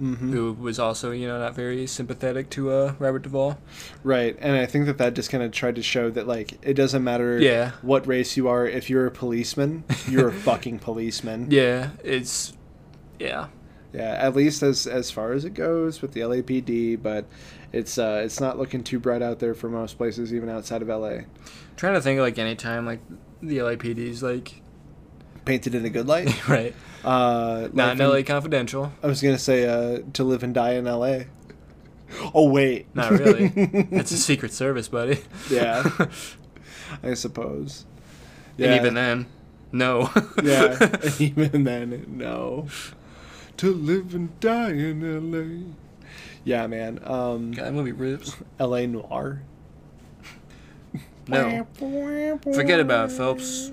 [0.03, 0.32] Mhm.
[0.32, 3.59] who was also you know not very sympathetic to uh, Robert Duvall.
[4.03, 6.74] Right, and I think that that just kind of tried to show that like it
[6.74, 7.72] doesn't matter Yeah.
[7.82, 8.66] what race you are.
[8.66, 11.47] If you're a policeman, you're a fucking policeman.
[11.51, 12.53] Yeah, it's
[13.20, 13.47] yeah.
[13.92, 17.26] Yeah, at least as as far as it goes with the LAPD, but
[17.72, 20.88] it's uh it's not looking too bright out there for most places, even outside of
[20.88, 21.18] LA.
[21.76, 22.99] trying to think of like any time like
[23.40, 24.61] the LAPD's like
[25.45, 26.49] Painted in a good light.
[26.49, 26.74] right,
[27.05, 28.92] Uh, not in LA Confidential.
[29.02, 31.20] I was gonna say uh, to live and die in LA.
[32.34, 33.48] Oh wait, Not really.
[33.90, 35.18] That's a Secret Service, buddy.
[35.50, 35.88] yeah,
[37.02, 37.84] I suppose.
[38.59, 39.26] And even then,
[39.72, 40.11] no.
[40.42, 42.68] yeah, and even then, no.
[43.59, 45.74] To live and die in L.A.
[46.44, 47.00] Yeah, man.
[47.05, 48.36] Um, God, that movie rips.
[48.61, 48.86] L.A.
[48.86, 49.42] Noire.
[51.26, 51.66] No.
[52.52, 53.72] Forget about it, Phelps.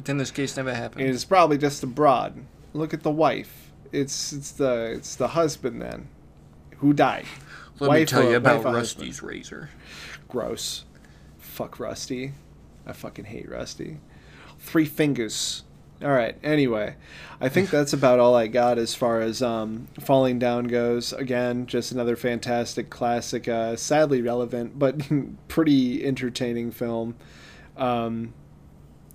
[0.00, 1.02] Pretend this case never happened.
[1.02, 2.32] It's probably just a broad.
[2.72, 3.70] Look at the wife.
[3.92, 6.08] It's it's the it's the husband then,
[6.78, 7.26] who died.
[7.80, 9.68] Let me Wife tell or- you about Rusty's razor.
[10.26, 10.86] Gross.
[11.36, 12.32] Fuck Rusty.
[12.86, 13.98] I fucking hate Rusty.
[14.58, 15.64] Three fingers.
[16.02, 16.34] All right.
[16.42, 16.96] Anyway,
[17.38, 21.12] I think that's about all I got as far as um, Falling Down goes.
[21.12, 24.98] Again, just another fantastic classic, uh, sadly relevant but
[25.48, 27.16] pretty entertaining film.
[27.76, 28.32] Um,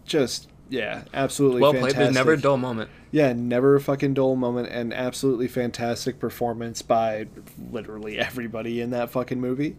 [0.05, 1.95] just yeah, absolutely Well fantastic.
[1.95, 2.05] played.
[2.07, 2.89] There's never a dull moment.
[3.11, 7.27] Yeah, never a fucking dull moment, and absolutely fantastic performance by
[7.71, 9.75] literally everybody in that fucking movie.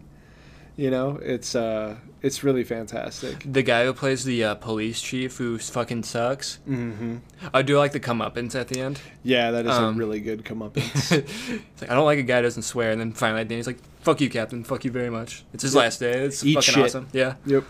[0.75, 3.43] You know, it's uh, it's really fantastic.
[3.51, 6.57] The guy who plays the uh, police chief who fucking sucks.
[6.65, 7.17] hmm
[7.51, 9.01] I do like the comeuppance at the end.
[9.23, 11.11] Yeah, that is Um, a really good comeuppance.
[11.11, 13.55] it's like I don't like a guy who doesn't swear, and then finally at the
[13.55, 14.63] end he's like, "Fuck you, Captain.
[14.63, 15.81] Fuck you very much." It's his Yep.
[15.81, 16.11] last day.
[16.25, 16.83] It's Eat fucking shit.
[16.85, 17.07] awesome.
[17.11, 17.35] Yeah.
[17.45, 17.63] yep.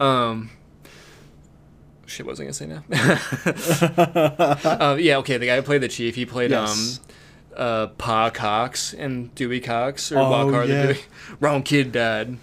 [0.00, 0.50] Um.
[2.12, 2.82] Shit, what was I gonna say now?
[4.92, 5.38] um, yeah, okay.
[5.38, 7.00] The guy who played the chief, he played Yes.
[7.56, 10.86] um, uh, Pa Cox and Dewey Cox or Oh, Walk Hard yeah.
[10.88, 10.98] Dewey.
[11.40, 12.36] Wrong kid died.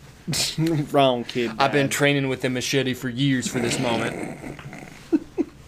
[0.91, 1.51] Wrong kid.
[1.59, 4.57] I've been training with a machete for years for this moment.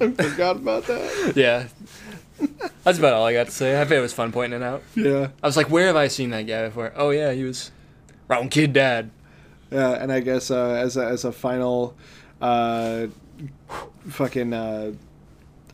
[0.02, 1.34] I forgot about that.
[1.36, 1.68] Yeah.
[2.84, 3.80] That's about all I got to say.
[3.80, 4.82] I bet it was fun pointing it out.
[4.95, 6.91] Yeah, I was like, where have I seen that guy before?
[6.95, 7.70] Oh yeah, he was
[8.28, 9.12] wrong kid dad.
[9.70, 11.95] yeah, and I guess uh, as a, as a final,
[12.41, 13.08] uh,
[14.08, 14.54] fucking.
[14.54, 14.94] Uh,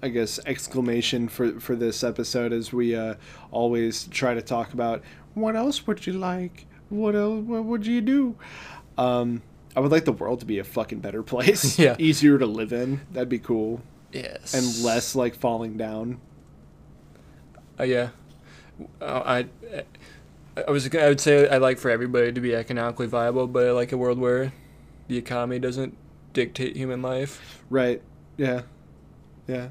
[0.03, 3.15] I guess exclamation for for this episode as we uh,
[3.51, 5.01] always try to talk about
[5.33, 6.67] what else would you like?
[6.89, 7.43] What else?
[7.43, 8.35] What would you do?
[8.99, 9.41] Um,
[9.75, 11.79] I would like the world to be a fucking better place.
[11.87, 11.95] Yeah.
[11.97, 13.01] easier to live in.
[13.11, 13.81] That'd be cool,
[14.13, 14.53] Yes.
[14.53, 16.19] and less like falling down.
[17.79, 18.09] Uh, yeah.
[19.01, 19.45] Uh, I.
[20.67, 20.87] I was.
[20.95, 23.97] I would say I like for everybody to be economically viable, but I like a
[23.97, 24.53] world where
[25.07, 25.97] the economy doesn't
[26.37, 27.63] dictate human life.
[27.67, 27.99] Right.
[28.37, 28.61] Yeah.
[29.47, 29.69] Yeah.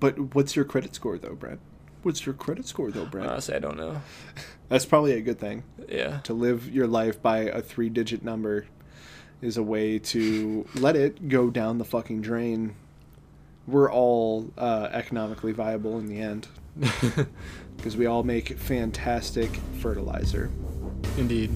[0.00, 1.60] But what's your credit score though, Brent?
[2.04, 3.28] What's your credit score though, Brent?
[3.28, 4.00] Honestly, I don't know.
[4.70, 5.64] That's probably a good thing.
[5.90, 6.20] Yeah.
[6.20, 8.64] To live your life by a three digit number
[9.42, 12.76] is a way to let it go down the fucking drain.
[13.66, 16.48] We're all uh, economically viable in the end
[17.76, 19.50] because we all make fantastic
[19.80, 20.50] fertilizer.
[21.18, 21.54] Indeed.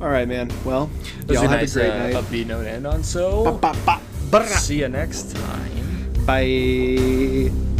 [0.00, 0.50] All right, man.
[0.64, 0.90] Well,
[1.26, 2.14] Those y'all have nice, a great uh, night.
[2.14, 3.02] upbeat note to end on.
[3.02, 4.00] So, Ba, ba,
[4.30, 6.24] ba, see you next time.
[6.26, 7.79] Bye.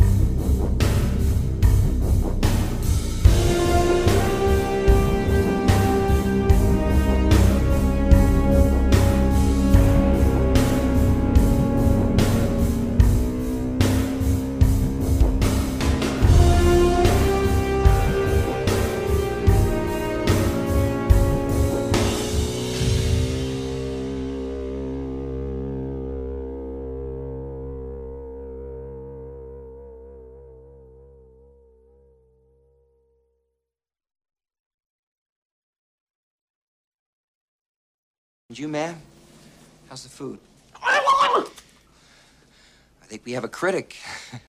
[38.50, 39.00] And you, ma'am?
[39.88, 40.40] How's the food?
[40.82, 41.46] I
[43.06, 43.96] think we have a critic.